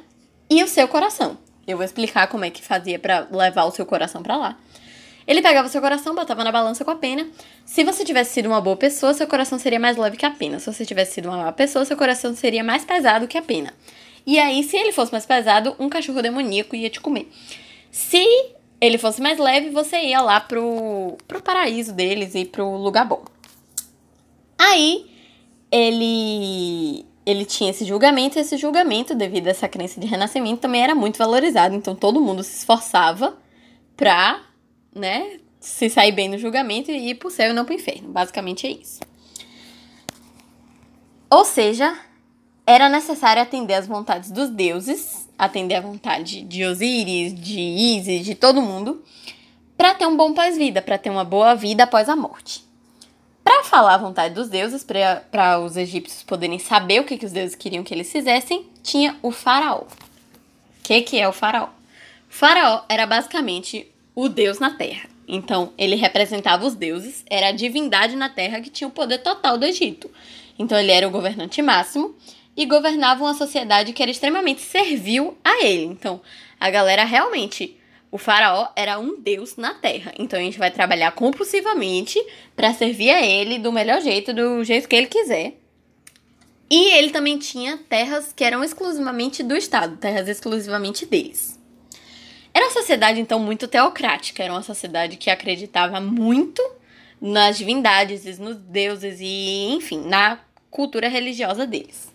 e 0.49 0.63
o 0.63 0.69
seu 0.69 0.87
coração. 0.87 1.37
Eu 1.67 1.77
vou 1.77 1.85
explicar 1.85 2.29
como 2.29 2.45
é 2.45 2.51
que 2.51 2.63
fazia 2.63 3.01
para 3.01 3.27
levar 3.33 3.65
o 3.65 3.73
seu 3.73 3.85
coração 3.85 4.23
para 4.23 4.37
lá. 4.37 4.59
Ele 5.27 5.41
pegava 5.41 5.69
seu 5.69 5.81
coração, 5.81 6.15
botava 6.15 6.45
na 6.45 6.53
balança 6.53 6.85
com 6.85 6.91
a 6.91 6.97
pena. 6.97 7.27
Se 7.65 7.83
você 7.83 8.05
tivesse 8.05 8.35
sido 8.35 8.47
uma 8.47 8.61
boa 8.61 8.77
pessoa, 8.77 9.15
seu 9.15 9.27
coração 9.27 9.59
seria 9.59 9.81
mais 9.81 9.97
leve 9.97 10.17
que 10.17 10.27
a 10.27 10.31
pena. 10.31 10.59
Se 10.59 10.73
você 10.73 10.85
tivesse 10.85 11.15
sido 11.15 11.29
uma 11.29 11.45
má 11.45 11.53
pessoa, 11.53 11.85
seu 11.85 11.97
coração 11.97 12.35
seria 12.35 12.63
mais 12.63 12.85
pesado 12.85 13.27
que 13.27 13.39
a 13.39 13.43
pena. 13.43 13.73
E 14.27 14.39
aí, 14.39 14.63
se 14.63 14.77
ele 14.77 14.93
fosse 14.93 15.13
mais 15.13 15.27
pesado, 15.27 15.75
um 15.79 15.89
cachorro 15.89 16.23
demoníaco 16.23 16.77
ia 16.77 16.91
te 16.91 17.01
comer. 17.01 17.31
Se 17.91 18.27
ele 18.81 18.99
fosse 18.99 19.23
mais 19.23 19.39
leve, 19.39 19.71
você 19.71 19.97
ia 19.99 20.21
lá 20.21 20.41
pro, 20.41 21.17
pro 21.27 21.43
paraíso 21.43 21.93
deles 21.93 22.35
e 22.35 22.45
pro 22.45 22.77
lugar 22.77 23.07
bom. 23.07 23.25
Aí, 24.59 25.07
ele 25.71 27.07
ele 27.27 27.45
tinha 27.45 27.71
esse 27.71 27.85
julgamento, 27.85 28.39
e 28.39 28.43
esse 28.43 28.57
julgamento, 28.57 29.15
devido 29.15 29.47
a 29.47 29.51
essa 29.51 29.67
crença 29.67 29.99
de 29.99 30.07
renascimento, 30.07 30.61
também 30.61 30.83
era 30.83 30.95
muito 30.95 31.17
valorizado. 31.17 31.75
Então 31.75 31.95
todo 31.95 32.21
mundo 32.21 32.43
se 32.43 32.59
esforçava 32.59 33.37
pra 33.97 34.43
né, 34.95 35.39
se 35.61 35.89
sair 35.89 36.13
bem 36.13 36.29
no 36.29 36.39
julgamento 36.39 36.91
e 36.91 37.11
ir 37.11 37.15
pro 37.15 37.31
céu 37.31 37.51
e 37.51 37.53
não 37.53 37.65
pro 37.65 37.75
inferno. 37.75 38.09
Basicamente 38.09 38.67
é 38.67 38.71
isso. 38.71 39.01
Ou 41.31 41.45
seja, 41.45 41.99
era 42.67 42.89
necessário 42.89 43.43
atender 43.43 43.75
às 43.75 43.87
vontades 43.87 44.31
dos 44.31 44.49
deuses, 44.51 45.29
atender 45.39 45.75
à 45.75 45.81
vontade 45.81 46.43
de 46.43 46.65
Osíris, 46.65 47.35
de 47.35 47.61
Isis, 47.61 48.25
de 48.25 48.35
todo 48.35 48.63
mundo, 48.63 49.03
para 49.77 49.95
ter 49.95 50.07
um 50.07 50.17
bom 50.17 50.33
pós-vida, 50.33 50.81
para 50.81 50.97
ter 50.97 51.11
uma 51.11 51.25
boa 51.25 51.55
vida 51.55 51.85
após 51.85 52.09
a 52.09 52.17
morte. 52.17 52.65
Para 53.43 53.65
falar 53.65 53.95
a 53.95 53.99
vontade 53.99 54.35
dos 54.35 54.49
deuses, 54.49 54.83
para 54.83 55.59
os 55.61 55.77
egípcios 55.77 56.23
poderem 56.23 56.59
saber 56.59 57.01
o 57.01 57.05
que, 57.05 57.19
que 57.19 57.27
os 57.27 57.33
deuses 57.33 57.55
queriam 57.55 57.85
que 57.85 57.93
eles 57.93 58.11
fizessem, 58.11 58.67
tinha 58.83 59.19
o 59.23 59.31
faraó. 59.31 59.81
O 59.81 59.87
que, 60.83 61.03
que 61.03 61.19
é 61.19 61.29
o 61.29 61.33
faraó? 61.33 61.67
O 61.67 62.33
faraó 62.33 62.85
era 62.89 63.07
basicamente 63.07 63.93
o 64.15 64.29
deus 64.29 64.59
na 64.59 64.71
terra. 64.71 65.09
Então, 65.27 65.73
ele 65.79 65.97
representava 65.97 66.67
os 66.67 66.75
deuses, 66.75 67.25
era 67.29 67.49
a 67.49 67.53
divindade 67.53 68.15
na 68.15 68.29
terra 68.29 68.61
que 68.61 68.71
tinha 68.71 68.89
o 68.89 68.93
poder 68.93 69.19
total 69.19 69.57
do 69.57 69.65
Egito. 69.65 70.11
Então, 70.59 70.79
ele 70.79 70.93
era 70.93 71.09
o 71.09 71.11
governante 71.11 71.61
máximo 71.63 72.15
e 72.57 72.67
governava 72.67 73.25
uma 73.25 73.35
sociedade 73.35 73.93
que 73.93 74.03
era 74.03 74.11
extremamente 74.11 74.61
servil 74.61 75.37
a 75.43 75.65
ele. 75.65 75.85
Então, 75.85 76.21
a 76.61 76.71
galera 76.71 77.05
realmente. 77.05 77.79
O 78.11 78.19
faraó 78.19 78.69
era 78.77 78.97
um 78.97 79.21
deus 79.21 79.57
na 79.57 79.75
terra. 79.75 80.13
Então, 80.17 80.39
a 80.39 80.43
gente 80.43 80.57
vai 80.57 80.71
trabalhar 80.71 81.11
compulsivamente 81.13 82.17
para 82.55 82.73
servir 82.73 83.11
a 83.11 83.21
ele 83.21 83.59
do 83.59 83.73
melhor 83.73 84.01
jeito, 84.01 84.33
do 84.33 84.63
jeito 84.63 84.89
que 84.89 84.95
ele 84.95 85.09
quiser. 85.09 85.55
E 86.71 86.93
ele 86.93 87.11
também 87.11 87.39
tinha 87.39 87.77
terras 87.89 88.33
que 88.33 88.45
eram 88.45 88.63
exclusivamente 88.63 89.43
do 89.43 89.57
Estado, 89.57 89.97
terras 89.97 90.29
exclusivamente 90.29 91.05
deles. 91.05 91.54
Era 92.55 92.67
uma 92.67 92.73
sociedade, 92.73 93.21
então, 93.21 93.41
muito 93.41 93.67
teocrática. 93.67 94.43
Era 94.43 94.53
uma 94.53 94.63
sociedade 94.63 95.17
que 95.17 95.29
acreditava 95.29 96.01
muito 96.01 96.63
nas 97.21 97.59
divindades, 97.59 98.39
nos 98.39 98.57
deuses 98.57 99.19
e, 99.21 99.75
enfim, 99.75 100.01
na 100.07 100.39
cultura 100.71 101.09
religiosa 101.09 101.67
deles. 101.67 102.13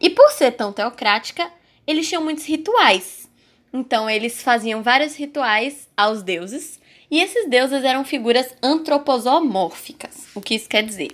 E 0.00 0.10
por 0.10 0.30
ser 0.30 0.52
tão 0.52 0.72
teocrática, 0.72 1.48
eles 1.86 2.08
tinham 2.08 2.24
muitos 2.24 2.44
rituais. 2.44 3.28
Então, 3.72 4.10
eles 4.10 4.42
faziam 4.42 4.82
vários 4.82 5.14
rituais 5.14 5.88
aos 5.96 6.22
deuses. 6.22 6.80
E 7.10 7.20
esses 7.20 7.48
deuses 7.48 7.84
eram 7.84 8.04
figuras 8.04 8.54
antroposomórficas. 8.62 10.26
O 10.34 10.40
que 10.40 10.56
isso 10.56 10.68
quer 10.68 10.82
dizer? 10.82 11.12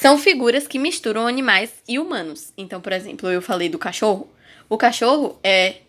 São 0.00 0.18
figuras 0.18 0.66
que 0.66 0.78
misturam 0.78 1.26
animais 1.26 1.70
e 1.86 1.98
humanos. 1.98 2.52
Então, 2.56 2.80
por 2.80 2.92
exemplo, 2.92 3.30
eu 3.30 3.42
falei 3.42 3.68
do 3.68 3.78
cachorro. 3.78 4.28
O 4.68 4.76
cachorro 4.78 5.38
é 5.44 5.81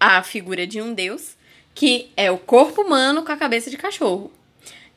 a 0.00 0.22
figura 0.22 0.66
de 0.66 0.80
um 0.80 0.94
deus, 0.94 1.36
que 1.74 2.10
é 2.16 2.30
o 2.30 2.38
corpo 2.38 2.80
humano 2.80 3.22
com 3.22 3.30
a 3.30 3.36
cabeça 3.36 3.70
de 3.70 3.76
cachorro. 3.76 4.32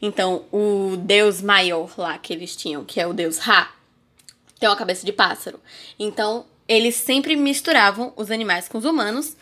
Então, 0.02 0.46
o 0.52 0.98
deus 0.98 1.42
maior 1.42 1.94
lá 1.98 2.18
que 2.18 2.34
eles 2.34 2.56
tinham, 2.56 2.84
que 2.84 3.00
é 3.00 3.08
o 3.08 3.14
deus 3.14 3.38
Ra, 3.38 3.72
tem 4.60 4.68
uma 4.68 4.76
cabeça 4.76 5.06
de 5.06 5.12
pássaro. 5.12 5.60
Então, 6.00 6.46
eles 6.68 6.96
sempre 6.96 7.36
misturavam 7.36 8.14
os 8.16 8.32
animais 8.32 8.68
com 8.68 8.78
os 8.78 8.86
humanos. 8.86 9.36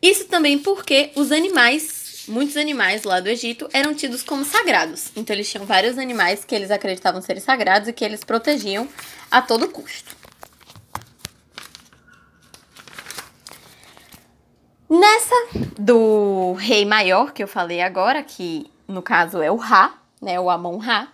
Isso 0.00 0.26
também 0.26 0.58
porque 0.58 1.10
os 1.14 1.30
animais, 1.30 2.24
muitos 2.28 2.56
animais 2.56 3.02
lá 3.04 3.20
do 3.20 3.28
Egito, 3.28 3.68
eram 3.72 3.94
tidos 3.94 4.22
como 4.22 4.44
sagrados. 4.44 5.10
Então, 5.16 5.34
eles 5.34 5.50
tinham 5.50 5.66
vários 5.66 5.98
animais 5.98 6.44
que 6.44 6.54
eles 6.54 6.70
acreditavam 6.70 7.20
serem 7.20 7.42
sagrados 7.42 7.88
e 7.88 7.92
que 7.92 8.04
eles 8.04 8.24
protegiam 8.24 8.88
a 9.30 9.42
todo 9.42 9.68
custo. 9.68 10.19
Nessa 14.90 15.36
do 15.78 16.52
rei 16.54 16.84
maior 16.84 17.32
que 17.32 17.40
eu 17.40 17.46
falei 17.46 17.80
agora, 17.80 18.24
que 18.24 18.68
no 18.88 19.00
caso 19.00 19.40
é 19.40 19.48
o 19.48 19.54
Ra, 19.54 19.94
né, 20.20 20.40
o 20.40 20.50
Amon-Ra, 20.50 21.06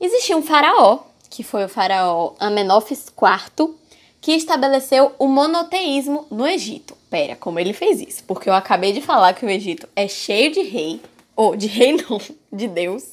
existia 0.00 0.34
um 0.34 0.42
faraó, 0.42 1.00
que 1.28 1.42
foi 1.42 1.66
o 1.66 1.68
faraó 1.68 2.32
Amenófis 2.40 3.08
IV, 3.08 3.74
que 4.18 4.32
estabeleceu 4.32 5.12
o 5.18 5.28
monoteísmo 5.28 6.26
no 6.30 6.46
Egito. 6.46 6.96
Pera, 7.10 7.36
como 7.36 7.58
ele 7.58 7.74
fez 7.74 8.00
isso? 8.00 8.24
Porque 8.24 8.48
eu 8.48 8.54
acabei 8.54 8.94
de 8.94 9.02
falar 9.02 9.34
que 9.34 9.44
o 9.44 9.50
Egito 9.50 9.86
é 9.94 10.08
cheio 10.08 10.50
de 10.50 10.62
rei, 10.62 11.02
ou 11.36 11.54
de 11.54 11.66
rei 11.66 11.92
não, 11.92 12.18
de 12.50 12.66
deus. 12.66 13.04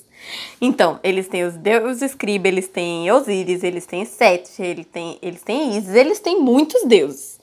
Então, 0.62 0.98
eles 1.04 1.28
têm 1.28 1.44
os 1.44 1.56
deuses 1.56 2.02
escriba, 2.02 2.48
eles 2.48 2.70
têm 2.70 3.12
Osíris, 3.12 3.64
eles 3.64 3.86
têm 3.86 4.06
Sete, 4.06 4.62
eles 4.62 4.86
têm, 4.86 5.20
eles 5.22 5.44
têm 5.44 5.78
Isis, 5.78 5.94
eles 5.94 6.20
têm 6.22 6.40
muitos 6.40 6.86
deuses. 6.86 7.37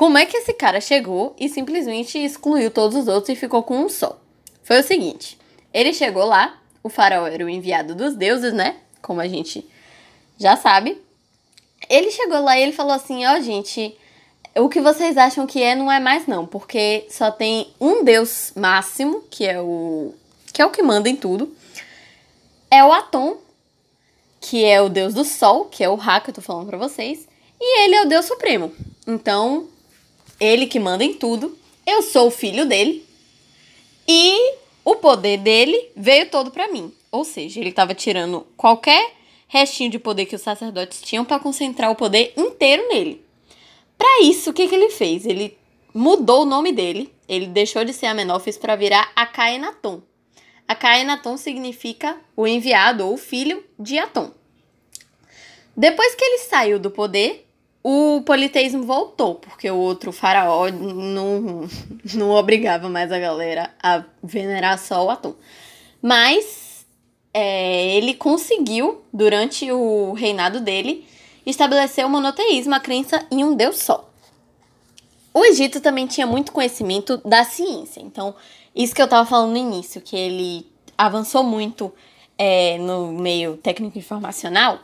Como 0.00 0.16
é 0.16 0.24
que 0.24 0.34
esse 0.34 0.54
cara 0.54 0.80
chegou 0.80 1.36
e 1.38 1.46
simplesmente 1.46 2.16
excluiu 2.16 2.70
todos 2.70 2.96
os 2.96 3.06
outros 3.06 3.28
e 3.28 3.38
ficou 3.38 3.62
com 3.62 3.84
um 3.84 3.88
só? 3.90 4.18
Foi 4.62 4.80
o 4.80 4.82
seguinte: 4.82 5.36
ele 5.74 5.92
chegou 5.92 6.24
lá, 6.24 6.58
o 6.82 6.88
faraó 6.88 7.26
era 7.26 7.44
o 7.44 7.50
enviado 7.50 7.94
dos 7.94 8.16
deuses, 8.16 8.54
né? 8.54 8.76
Como 9.02 9.20
a 9.20 9.28
gente 9.28 9.62
já 10.38 10.56
sabe. 10.56 10.98
Ele 11.86 12.10
chegou 12.10 12.40
lá 12.40 12.58
e 12.58 12.62
ele 12.62 12.72
falou 12.72 12.94
assim: 12.94 13.26
Ó, 13.26 13.36
oh, 13.36 13.42
gente, 13.42 13.94
o 14.56 14.70
que 14.70 14.80
vocês 14.80 15.18
acham 15.18 15.46
que 15.46 15.62
é 15.62 15.74
não 15.74 15.92
é 15.92 16.00
mais 16.00 16.26
não, 16.26 16.46
porque 16.46 17.06
só 17.10 17.30
tem 17.30 17.70
um 17.78 18.02
deus 18.02 18.54
máximo, 18.56 19.22
que 19.30 19.46
é 19.46 19.60
o 19.60 20.14
que 20.50 20.62
é 20.62 20.64
o 20.64 20.70
que 20.70 20.82
manda 20.82 21.10
em 21.10 21.16
tudo. 21.16 21.54
É 22.70 22.82
o 22.82 22.90
Atom, 22.90 23.36
que 24.40 24.64
é 24.64 24.80
o 24.80 24.88
deus 24.88 25.12
do 25.12 25.26
sol, 25.26 25.66
que 25.66 25.84
é 25.84 25.90
o 25.90 25.94
Ra 25.94 26.22
que 26.22 26.30
eu 26.30 26.34
tô 26.34 26.40
falando 26.40 26.68
para 26.68 26.78
vocês, 26.78 27.28
e 27.60 27.80
ele 27.84 27.96
é 27.96 28.02
o 28.02 28.08
deus 28.08 28.24
supremo. 28.24 28.72
Então, 29.06 29.68
ele 30.40 30.66
que 30.66 30.80
manda 30.80 31.04
em 31.04 31.12
tudo. 31.14 31.56
Eu 31.86 32.02
sou 32.02 32.28
o 32.28 32.30
filho 32.30 32.66
dele. 32.66 33.06
E 34.08 34.54
o 34.84 34.96
poder 34.96 35.38
dele 35.38 35.90
veio 35.94 36.30
todo 36.30 36.50
para 36.50 36.68
mim. 36.68 36.92
Ou 37.12 37.24
seja, 37.24 37.60
ele 37.60 37.70
estava 37.70 37.94
tirando 37.94 38.46
qualquer 38.56 39.12
restinho 39.46 39.90
de 39.90 39.98
poder 39.98 40.26
que 40.26 40.36
os 40.36 40.42
sacerdotes 40.42 41.02
tinham 41.02 41.24
para 41.24 41.38
concentrar 41.38 41.90
o 41.90 41.96
poder 41.96 42.32
inteiro 42.36 42.88
nele. 42.88 43.24
Para 43.98 44.22
isso, 44.22 44.50
o 44.50 44.52
que, 44.52 44.66
que 44.66 44.74
ele 44.74 44.90
fez? 44.90 45.26
Ele 45.26 45.58
mudou 45.92 46.42
o 46.42 46.46
nome 46.46 46.72
dele. 46.72 47.12
Ele 47.28 47.46
deixou 47.46 47.84
de 47.84 47.92
ser 47.92 48.06
Amenófis 48.06 48.56
para 48.56 48.76
virar 48.76 49.12
Acaenaton. 49.14 50.00
Acaenaton 50.66 51.36
significa 51.36 52.16
o 52.36 52.46
enviado 52.46 53.06
ou 53.06 53.16
filho 53.16 53.64
de 53.78 53.98
Atom. 53.98 54.30
Depois 55.76 56.14
que 56.14 56.24
ele 56.24 56.38
saiu 56.38 56.78
do 56.78 56.90
poder, 56.90 57.46
o 57.82 58.22
politeísmo 58.26 58.82
voltou, 58.82 59.36
porque 59.36 59.70
o 59.70 59.76
outro 59.76 60.12
faraó 60.12 60.70
não, 60.70 61.68
não 62.14 62.30
obrigava 62.30 62.88
mais 62.88 63.10
a 63.10 63.18
galera 63.18 63.74
a 63.82 64.04
venerar 64.22 64.78
só 64.78 65.04
o 65.04 65.10
Atum. 65.10 65.34
Mas 66.02 66.86
é, 67.32 67.96
ele 67.96 68.14
conseguiu, 68.14 69.02
durante 69.12 69.70
o 69.72 70.12
reinado 70.12 70.60
dele, 70.60 71.06
estabelecer 71.46 72.04
o 72.04 72.10
monoteísmo, 72.10 72.74
a 72.74 72.80
crença 72.80 73.24
em 73.30 73.42
um 73.42 73.54
deus 73.54 73.78
só. 73.78 74.10
O 75.32 75.44
Egito 75.44 75.80
também 75.80 76.06
tinha 76.06 76.26
muito 76.26 76.52
conhecimento 76.52 77.16
da 77.18 77.44
ciência, 77.44 78.00
então, 78.00 78.34
isso 78.74 78.94
que 78.94 79.00
eu 79.00 79.04
estava 79.04 79.26
falando 79.26 79.52
no 79.52 79.56
início, 79.56 80.00
que 80.00 80.16
ele 80.16 80.66
avançou 80.98 81.42
muito 81.42 81.92
é, 82.36 82.76
no 82.78 83.12
meio 83.12 83.56
técnico 83.56 83.96
informacional 83.96 84.80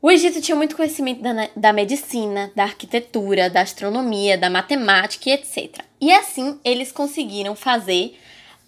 o 0.00 0.10
Egito 0.10 0.40
tinha 0.40 0.56
muito 0.56 0.76
conhecimento 0.76 1.22
da, 1.22 1.48
da 1.56 1.72
medicina, 1.72 2.52
da 2.54 2.64
arquitetura, 2.64 3.50
da 3.50 3.62
astronomia, 3.62 4.36
da 4.36 4.50
matemática 4.50 5.30
e 5.30 5.32
etc. 5.32 5.80
E 6.00 6.12
assim 6.12 6.58
eles 6.64 6.92
conseguiram 6.92 7.56
fazer 7.56 8.16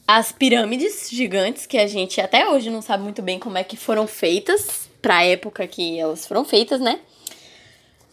as 0.06 0.32
pirâmides 0.32 1.10
gigantes, 1.10 1.66
que 1.66 1.76
a 1.76 1.86
gente 1.86 2.18
até 2.18 2.48
hoje 2.48 2.70
não 2.70 2.80
sabe 2.80 3.02
muito 3.02 3.20
bem 3.20 3.38
como 3.38 3.58
é 3.58 3.62
que 3.62 3.76
foram 3.76 4.06
feitas, 4.06 4.88
para 5.02 5.18
a 5.18 5.24
época 5.24 5.66
que 5.66 5.98
elas 5.98 6.26
foram 6.26 6.44
feitas, 6.44 6.80
né? 6.80 6.98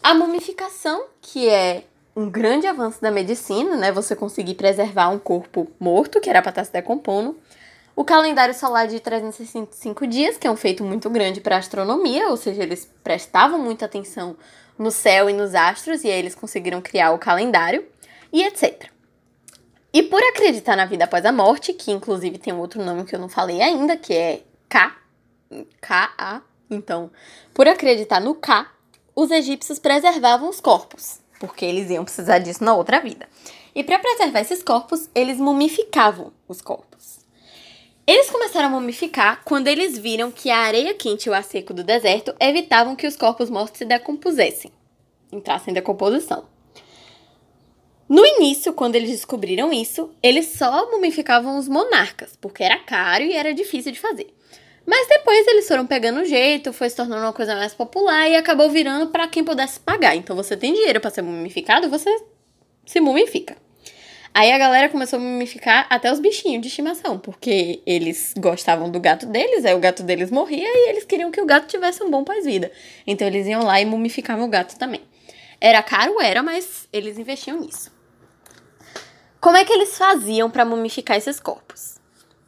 A 0.03 0.13
mumificação, 0.13 1.05
que 1.21 1.47
é 1.47 1.83
um 2.15 2.29
grande 2.29 2.67
avanço 2.67 3.01
da 3.01 3.09
medicina, 3.09 3.75
né? 3.75 3.91
Você 3.91 4.15
conseguir 4.15 4.55
preservar 4.55 5.09
um 5.09 5.17
corpo 5.17 5.71
morto, 5.79 6.19
que 6.19 6.29
era 6.29 6.41
para 6.41 6.49
estar 6.49 6.65
se 6.65 6.73
decompondo. 6.73 7.37
O 7.95 8.03
calendário 8.03 8.53
solar 8.53 8.87
de 8.87 8.99
365 8.99 10.05
dias, 10.05 10.37
que 10.37 10.45
é 10.45 10.51
um 10.51 10.57
feito 10.57 10.83
muito 10.83 11.09
grande 11.09 11.39
para 11.39 11.55
a 11.55 11.59
astronomia, 11.59 12.27
ou 12.27 12.35
seja, 12.35 12.61
eles 12.61 12.91
prestavam 13.01 13.57
muita 13.57 13.85
atenção 13.85 14.35
no 14.77 14.91
céu 14.91 15.29
e 15.29 15.33
nos 15.33 15.55
astros, 15.55 16.03
e 16.03 16.09
aí 16.11 16.19
eles 16.19 16.35
conseguiram 16.35 16.81
criar 16.81 17.11
o 17.13 17.17
calendário, 17.17 17.87
e 18.33 18.43
etc. 18.43 18.89
E 19.93 20.03
por 20.03 20.21
acreditar 20.21 20.75
na 20.75 20.85
vida 20.85 21.05
após 21.05 21.25
a 21.25 21.31
morte, 21.31 21.71
que 21.71 21.89
inclusive 21.89 22.37
tem 22.37 22.53
um 22.53 22.59
outro 22.59 22.83
nome 22.83 23.05
que 23.05 23.15
eu 23.15 23.19
não 23.19 23.29
falei 23.29 23.61
ainda, 23.61 23.95
que 23.95 24.13
é 24.13 24.41
K, 24.67 24.93
K-A. 25.79 26.41
Então, 26.69 27.09
por 27.53 27.65
acreditar 27.65 28.19
no 28.19 28.35
K, 28.35 28.69
os 29.15 29.31
egípcios 29.31 29.79
preservavam 29.79 30.49
os 30.49 30.59
corpos, 30.59 31.21
porque 31.39 31.63
eles 31.63 31.89
iam 31.89 32.03
precisar 32.03 32.39
disso 32.39 32.61
na 32.61 32.75
outra 32.75 32.99
vida. 32.99 33.25
E 33.73 33.85
para 33.85 33.99
preservar 33.99 34.41
esses 34.41 34.61
corpos, 34.61 35.09
eles 35.15 35.37
mumificavam 35.37 36.33
os 36.45 36.61
corpos. 36.61 37.24
Eles 38.07 38.29
começaram 38.29 38.67
a 38.67 38.71
mumificar 38.71 39.41
quando 39.43 39.67
eles 39.67 39.97
viram 39.97 40.29
que 40.29 40.51
a 40.51 40.59
areia 40.59 40.93
quente 40.93 41.25
e 41.25 41.29
o 41.29 41.33
ar 41.33 41.43
seco 41.43 41.73
do 41.73 41.83
deserto 41.83 42.35
evitavam 42.39 42.95
que 42.95 43.07
os 43.07 43.15
corpos 43.17 43.49
mortos 43.49 43.79
se 43.79 43.85
decompusessem, 43.85 44.71
entrassem 45.31 45.71
em 45.71 45.73
decomposição. 45.73 46.45
No 48.07 48.23
início, 48.23 48.73
quando 48.73 48.95
eles 48.95 49.09
descobriram 49.09 49.73
isso, 49.73 50.11
eles 50.21 50.45
só 50.49 50.91
mumificavam 50.91 51.57
os 51.57 51.67
monarcas, 51.67 52.37
porque 52.39 52.63
era 52.63 52.77
caro 52.77 53.23
e 53.23 53.33
era 53.33 53.55
difícil 53.55 53.91
de 53.91 53.99
fazer. 53.99 54.31
Mas 54.85 55.07
depois 55.07 55.47
eles 55.47 55.67
foram 55.67 55.87
pegando 55.87 56.19
o 56.19 56.25
jeito, 56.25 56.71
foi 56.71 56.87
se 56.91 56.95
tornando 56.95 57.23
uma 57.23 57.33
coisa 57.33 57.55
mais 57.55 57.73
popular 57.73 58.29
e 58.29 58.35
acabou 58.35 58.69
virando 58.69 59.07
para 59.07 59.27
quem 59.27 59.43
pudesse 59.43 59.79
pagar. 59.79 60.15
Então 60.15 60.35
você 60.35 60.55
tem 60.55 60.75
dinheiro 60.75 61.01
para 61.01 61.09
ser 61.09 61.23
mumificado, 61.23 61.89
você 61.89 62.15
se 62.85 62.99
mumifica. 62.99 63.57
Aí 64.35 64.51
a 64.51 64.57
galera 64.57 64.89
começou 64.89 65.15
a 65.17 65.21
mumificar 65.21 65.87
até 65.89 66.11
os 66.11 66.19
bichinhos 66.19 66.61
de 66.61 66.67
estimação, 66.67 67.17
porque 67.17 67.81
eles 67.85 68.33
gostavam 68.37 68.91
do 68.91 68.99
gato 68.99 69.25
deles, 69.27 69.63
aí 69.63 69.73
o 69.73 69.79
gato 69.79 70.03
deles 70.03 70.29
morria 70.29 70.67
e 70.67 70.89
eles 70.89 71.05
queriam 71.05 71.31
que 71.31 71.39
o 71.39 71.45
gato 71.45 71.67
tivesse 71.67 72.03
um 72.03 72.11
bom 72.11 72.21
pós-vida. 72.21 72.69
Então 73.07 73.25
eles 73.25 73.47
iam 73.47 73.63
lá 73.63 73.79
e 73.79 73.85
mumificavam 73.85 74.43
o 74.43 74.49
gato 74.49 74.77
também. 74.77 75.01
Era 75.61 75.81
caro, 75.81 76.19
era, 76.19 76.43
mas 76.43 76.85
eles 76.91 77.17
investiam 77.17 77.61
nisso. 77.61 77.89
Como 79.39 79.55
é 79.55 79.63
que 79.63 79.71
eles 79.71 79.97
faziam 79.97 80.51
para 80.51 80.65
mumificar 80.65 81.15
esses 81.15 81.39
corpos? 81.39 81.95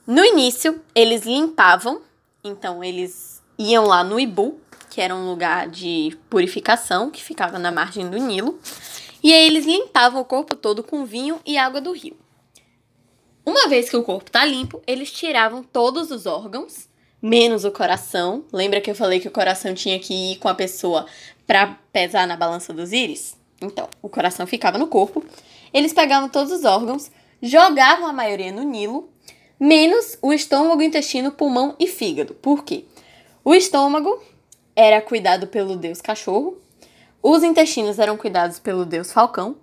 No 0.05 0.25
início, 0.25 0.81
eles 0.93 1.25
limpavam, 1.25 2.01
então 2.43 2.83
eles 2.83 3.41
iam 3.57 3.85
lá 3.85 4.03
no 4.03 4.19
Ibu, 4.19 4.59
que 4.89 4.99
era 4.99 5.15
um 5.15 5.25
lugar 5.29 5.69
de 5.69 6.17
purificação 6.29 7.09
que 7.09 7.23
ficava 7.23 7.57
na 7.57 7.71
margem 7.71 8.09
do 8.09 8.17
Nilo, 8.17 8.59
e 9.29 9.33
aí 9.33 9.47
eles 9.47 9.65
limpavam 9.65 10.21
o 10.21 10.25
corpo 10.25 10.55
todo 10.55 10.83
com 10.83 11.05
vinho 11.05 11.39
e 11.45 11.57
água 11.57 11.81
do 11.81 11.91
rio. 11.91 12.15
Uma 13.45 13.67
vez 13.67 13.89
que 13.89 13.97
o 13.97 14.03
corpo 14.03 14.29
tá 14.29 14.43
limpo, 14.43 14.81
eles 14.85 15.11
tiravam 15.11 15.63
todos 15.63 16.11
os 16.11 16.25
órgãos, 16.25 16.89
menos 17.21 17.63
o 17.63 17.71
coração. 17.71 18.43
Lembra 18.51 18.81
que 18.81 18.91
eu 18.91 18.95
falei 18.95 19.19
que 19.19 19.27
o 19.27 19.31
coração 19.31 19.73
tinha 19.73 19.99
que 19.99 20.33
ir 20.33 20.37
com 20.37 20.49
a 20.49 20.55
pessoa 20.55 21.05
para 21.45 21.77
pesar 21.93 22.27
na 22.27 22.35
balança 22.35 22.73
dos 22.73 22.91
íris? 22.91 23.37
Então, 23.61 23.89
o 24.01 24.09
coração 24.09 24.45
ficava 24.45 24.77
no 24.77 24.87
corpo 24.87 25.23
eles 25.73 25.93
pegavam 25.93 26.29
todos 26.29 26.51
os 26.51 26.65
órgãos, 26.65 27.11
jogavam 27.41 28.07
a 28.07 28.13
maioria 28.13 28.51
no 28.51 28.63
Nilo, 28.63 29.09
menos 29.59 30.17
o 30.21 30.33
estômago, 30.33 30.81
intestino, 30.81 31.31
pulmão 31.31 31.75
e 31.79 31.87
fígado. 31.87 32.33
Por 32.33 32.63
quê? 32.63 32.85
O 33.43 33.53
estômago 33.53 34.21
era 34.75 35.01
cuidado 35.01 35.47
pelo 35.47 35.75
deus 35.75 36.01
cachorro, 36.01 36.57
os 37.29 37.43
intestinos 37.43 37.99
eram 37.99 38.15
cuidados 38.15 38.57
pelo 38.57 38.85
deus 38.85 39.11
falcão, 39.11 39.57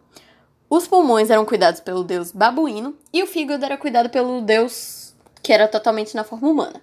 os 0.69 0.87
pulmões 0.87 1.31
eram 1.31 1.47
cuidados 1.47 1.81
pelo 1.81 2.05
deus 2.05 2.31
babuíno 2.31 2.95
e 3.11 3.23
o 3.23 3.27
fígado 3.27 3.65
era 3.65 3.79
cuidado 3.79 4.11
pelo 4.11 4.43
deus 4.43 5.15
que 5.43 5.51
era 5.51 5.67
totalmente 5.67 6.15
na 6.15 6.25
forma 6.25 6.47
humana. 6.47 6.83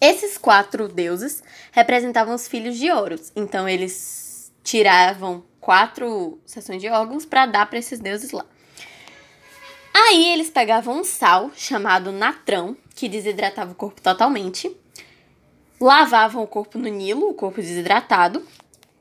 Esses 0.00 0.38
quatro 0.38 0.88
deuses 0.88 1.42
representavam 1.72 2.34
os 2.34 2.48
filhos 2.48 2.78
de 2.78 2.90
Horus, 2.90 3.30
então 3.36 3.68
eles 3.68 4.50
tiravam 4.64 5.44
quatro 5.60 6.40
seções 6.46 6.80
de 6.80 6.88
órgãos 6.88 7.26
para 7.26 7.44
dar 7.44 7.66
para 7.66 7.78
esses 7.78 8.00
deuses 8.00 8.30
lá. 8.30 8.46
Aí 9.92 10.32
eles 10.32 10.48
pegavam 10.48 11.00
um 11.00 11.04
sal 11.04 11.50
chamado 11.54 12.10
natrão, 12.10 12.74
que 12.94 13.10
desidratava 13.10 13.72
o 13.72 13.74
corpo 13.74 14.00
totalmente, 14.00 14.74
lavavam 15.78 16.42
o 16.42 16.46
corpo 16.46 16.78
no 16.78 16.88
Nilo, 16.88 17.28
o 17.28 17.34
corpo 17.34 17.60
desidratado, 17.60 18.42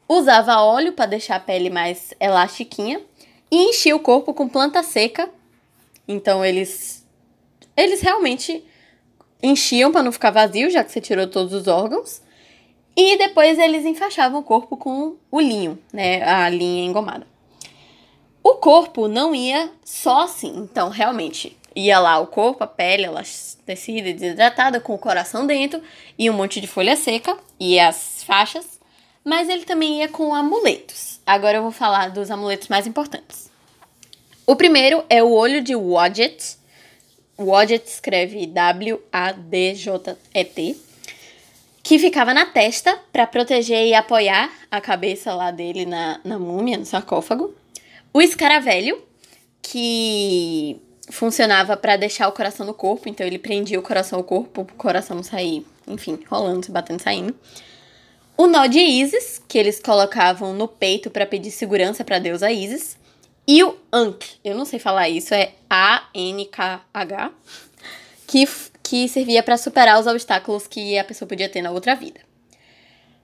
usava 0.08 0.62
óleo 0.62 0.94
para 0.94 1.06
deixar 1.06 1.36
a 1.36 1.40
pele 1.40 1.70
mais 1.70 2.14
elastiquinha 2.20 3.02
e 3.52 3.70
enchia 3.70 3.96
o 3.96 4.00
corpo 4.00 4.34
com 4.34 4.48
planta 4.48 4.84
seca. 4.84 5.30
Então 6.08 6.44
eles 6.44 7.06
eles 7.76 8.02
realmente 8.02 8.64
enchiam 9.42 9.92
para 9.92 10.04
não 10.04 10.12
ficar 10.12 10.32
vazio, 10.32 10.70
já 10.70 10.84
que 10.84 10.92
você 10.92 11.02
tirou 11.02 11.28
todos 11.28 11.54
os 11.54 11.68
órgãos. 11.68 12.22
E 12.96 13.18
depois 13.18 13.60
eles 13.60 13.86
enfaixavam 13.86 14.40
o 14.40 14.44
corpo 14.44 14.78
com 14.78 15.16
o 15.30 15.40
linho, 15.40 15.78
né? 15.92 16.24
A 16.24 16.48
linha 16.50 16.86
engomada. 16.86 17.28
O 18.42 18.54
corpo 18.56 19.08
não 19.08 19.36
ia 19.36 19.72
só 19.84 20.24
assim, 20.24 20.56
então 20.56 20.90
realmente 20.90 21.58
ia 21.76 22.00
lá 22.00 22.20
o 22.20 22.28
corpo, 22.28 22.64
a 22.64 22.68
pele, 22.68 23.04
ela 23.04 23.24
tecida 23.66 24.14
desidratada, 24.14 24.80
com 24.80 24.94
o 24.94 25.00
coração 25.00 25.46
dentro, 25.46 25.82
e 26.18 26.30
um 26.30 26.34
monte 26.34 26.62
de 26.62 26.68
folha 26.68 26.96
seca 26.96 27.38
e 27.60 27.78
as 27.80 28.24
faixas, 28.24 28.75
mas 29.26 29.50
ele 29.50 29.66
também 29.66 30.00
ia 30.02 30.08
com 30.08 30.34
amuletos. 30.34 31.20
Agora 31.26 31.58
eu 31.58 31.64
vou 31.64 31.72
falar 31.72 32.12
dos 32.12 32.30
amuletos 32.30 32.68
mais 32.68 32.86
importantes. 32.86 33.50
O 34.46 34.56
primeiro 34.56 35.04
é 35.10 35.24
o 35.24 35.32
olho 35.32 35.64
de 35.64 35.76
Wadjet. 35.76 36.58
Wadjet 37.38 37.88
escreve 37.88 38.46
W-A-D-J-E-T 38.46 39.26
que 41.86 42.00
ficava 42.00 42.34
na 42.34 42.48
testa 42.48 43.00
para 43.14 43.28
proteger 43.28 43.86
e 43.86 43.94
apoiar 43.94 44.52
a 44.72 44.82
cabeça 44.82 45.36
lá 45.36 45.52
dele 45.52 45.86
na, 45.86 46.20
na 46.24 46.40
múmia, 46.40 46.78
no 46.80 46.86
sarcófago. 46.86 47.54
O 48.12 48.20
escaravelho, 48.20 49.00
que 49.62 50.82
funcionava 51.12 51.78
para 51.78 51.96
deixar 51.96 52.28
o 52.28 52.32
coração 52.32 52.66
no 52.66 52.74
corpo, 52.74 53.08
então 53.08 53.26
ele 53.26 53.38
prendia 53.38 53.80
o 53.80 53.84
coração 53.84 54.18
ao 54.18 54.24
corpo, 54.24 54.62
o 54.62 54.66
coração 54.66 55.16
não 55.16 55.24
sair, 55.24 55.64
enfim, 55.88 56.20
rolando, 56.28 56.66
se 56.66 56.72
batendo, 56.72 57.04
saindo. 57.04 57.36
O 58.38 58.48
nó 58.48 58.68
de 58.68 58.80
Isis, 58.80 59.42
que 59.48 59.58
eles 59.58 59.80
colocavam 59.80 60.54
no 60.54 60.68
peito 60.68 61.10
para 61.10 61.26
pedir 61.26 61.52
segurança 61.52 62.04
para 62.04 62.18
a 62.18 62.20
deusa 62.20 62.52
Isis. 62.52 62.98
E 63.48 63.64
o 63.64 63.78
Ankh, 63.94 64.26
eu 64.44 64.56
não 64.56 64.66
sei 64.66 64.80
falar 64.80 65.08
isso, 65.08 65.34
é 65.34 65.54
A-N-K-H, 65.70 67.32
que 68.28 68.46
que 68.88 69.08
servia 69.10 69.42
para 69.42 69.58
superar 69.58 70.00
os 70.00 70.06
obstáculos 70.06 70.68
que 70.68 70.96
a 71.00 71.04
pessoa 71.04 71.28
podia 71.28 71.50
ter 71.50 71.62
na 71.64 71.72
outra 71.72 71.96
vida. 71.96 72.20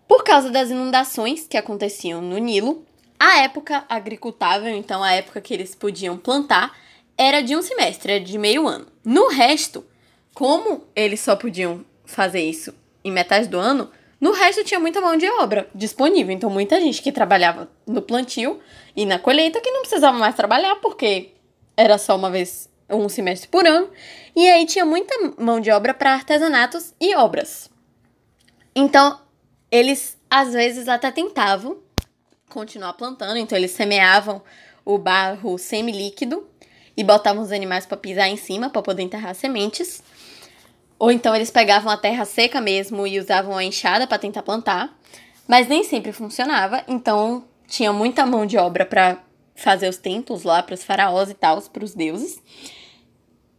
Por 0.07 0.23
causa 0.23 0.49
das 0.49 0.71
inundações 0.71 1.45
que 1.45 1.55
aconteciam 1.55 2.19
no 2.19 2.39
Nilo, 2.39 2.83
a 3.19 3.41
época 3.41 3.85
agricultável, 3.87 4.75
então 4.75 5.03
a 5.03 5.13
época 5.13 5.39
que 5.39 5.53
eles 5.53 5.75
podiam 5.75 6.17
plantar, 6.17 6.75
era 7.15 7.41
de 7.41 7.55
um 7.55 7.61
semestre, 7.61 8.13
era 8.13 8.23
de 8.23 8.35
meio 8.39 8.67
ano. 8.67 8.87
No 9.05 9.27
resto, 9.27 9.85
como 10.33 10.83
eles 10.95 11.19
só 11.19 11.35
podiam 11.35 11.85
fazer 12.05 12.41
isso 12.41 12.73
em 13.03 13.11
metade 13.11 13.47
do 13.47 13.59
ano, 13.59 13.91
no 14.21 14.31
resto 14.31 14.63
tinha 14.63 14.79
muita 14.79 15.01
mão 15.01 15.17
de 15.17 15.27
obra 15.27 15.67
disponível. 15.73 16.31
Então, 16.31 16.49
muita 16.49 16.79
gente 16.79 17.01
que 17.01 17.11
trabalhava 17.11 17.67
no 17.87 18.03
plantio 18.03 18.61
e 18.95 19.05
na 19.05 19.17
colheita 19.17 19.59
que 19.59 19.71
não 19.71 19.81
precisava 19.81 20.17
mais 20.17 20.35
trabalhar 20.35 20.75
porque 20.75 21.31
era 21.75 21.97
só 21.97 22.15
uma 22.15 22.29
vez 22.29 22.69
um 22.87 23.09
semestre 23.09 23.47
por 23.47 23.65
ano, 23.65 23.89
e 24.35 24.47
aí 24.49 24.65
tinha 24.65 24.85
muita 24.85 25.15
mão 25.39 25.59
de 25.59 25.71
obra 25.71 25.93
para 25.93 26.13
artesanatos 26.13 26.93
e 26.99 27.15
obras. 27.15 27.69
Então, 28.75 29.19
eles 29.71 30.17
às 30.29 30.53
vezes 30.53 30.87
até 30.87 31.09
tentavam 31.09 31.77
continuar 32.49 32.93
plantando, 32.93 33.37
então 33.37 33.57
eles 33.57 33.71
semeavam 33.71 34.41
o 34.83 34.97
barro 34.97 35.57
semi-líquido 35.57 36.47
e 36.95 37.03
botavam 37.03 37.41
os 37.41 37.51
animais 37.51 37.85
para 37.85 37.97
pisar 37.97 38.27
em 38.27 38.37
cima 38.37 38.69
para 38.69 38.81
poder 38.81 39.03
enterrar 39.03 39.33
sementes. 39.33 40.03
Ou 41.01 41.11
então 41.11 41.35
eles 41.35 41.49
pegavam 41.49 41.91
a 41.91 41.97
terra 41.97 42.25
seca 42.25 42.61
mesmo 42.61 43.07
e 43.07 43.19
usavam 43.19 43.57
a 43.57 43.63
enxada 43.63 44.05
para 44.05 44.19
tentar 44.19 44.43
plantar, 44.43 44.95
mas 45.47 45.67
nem 45.67 45.83
sempre 45.83 46.11
funcionava, 46.11 46.83
então 46.87 47.43
tinha 47.67 47.91
muita 47.91 48.23
mão 48.23 48.45
de 48.45 48.55
obra 48.55 48.85
para 48.85 49.17
fazer 49.55 49.89
os 49.89 49.97
templos 49.97 50.43
lá 50.43 50.61
para 50.61 50.75
os 50.75 50.83
faraós 50.83 51.31
e 51.31 51.33
tal, 51.33 51.59
para 51.59 51.83
os 51.83 51.95
deuses. 51.95 52.39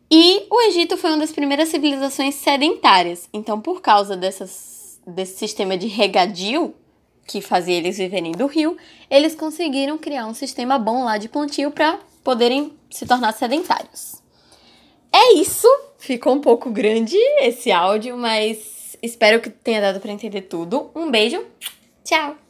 E 0.08 0.46
o 0.48 0.60
Egito 0.68 0.96
foi 0.96 1.10
uma 1.10 1.18
das 1.18 1.32
primeiras 1.32 1.68
civilizações 1.68 2.36
sedentárias. 2.36 3.28
Então, 3.32 3.60
por 3.60 3.80
causa 3.80 4.16
dessas, 4.16 5.00
desse 5.04 5.36
sistema 5.36 5.76
de 5.76 5.88
regadio 5.88 6.72
que 7.26 7.40
fazia 7.40 7.74
eles 7.74 7.98
viverem 7.98 8.30
do 8.30 8.46
rio, 8.46 8.76
eles 9.10 9.34
conseguiram 9.34 9.98
criar 9.98 10.26
um 10.26 10.34
sistema 10.34 10.78
bom 10.78 11.02
lá 11.02 11.18
de 11.18 11.28
plantio 11.28 11.72
para 11.72 11.98
poderem 12.22 12.72
se 12.88 13.04
tornar 13.04 13.32
sedentários. 13.32 14.21
É 15.14 15.34
isso. 15.34 15.68
Ficou 15.98 16.34
um 16.34 16.40
pouco 16.40 16.70
grande 16.70 17.16
esse 17.40 17.70
áudio, 17.70 18.16
mas 18.16 18.96
espero 19.02 19.40
que 19.40 19.50
tenha 19.50 19.80
dado 19.80 20.00
para 20.00 20.12
entender 20.12 20.42
tudo. 20.42 20.90
Um 20.94 21.10
beijo. 21.10 21.44
Tchau. 22.04 22.41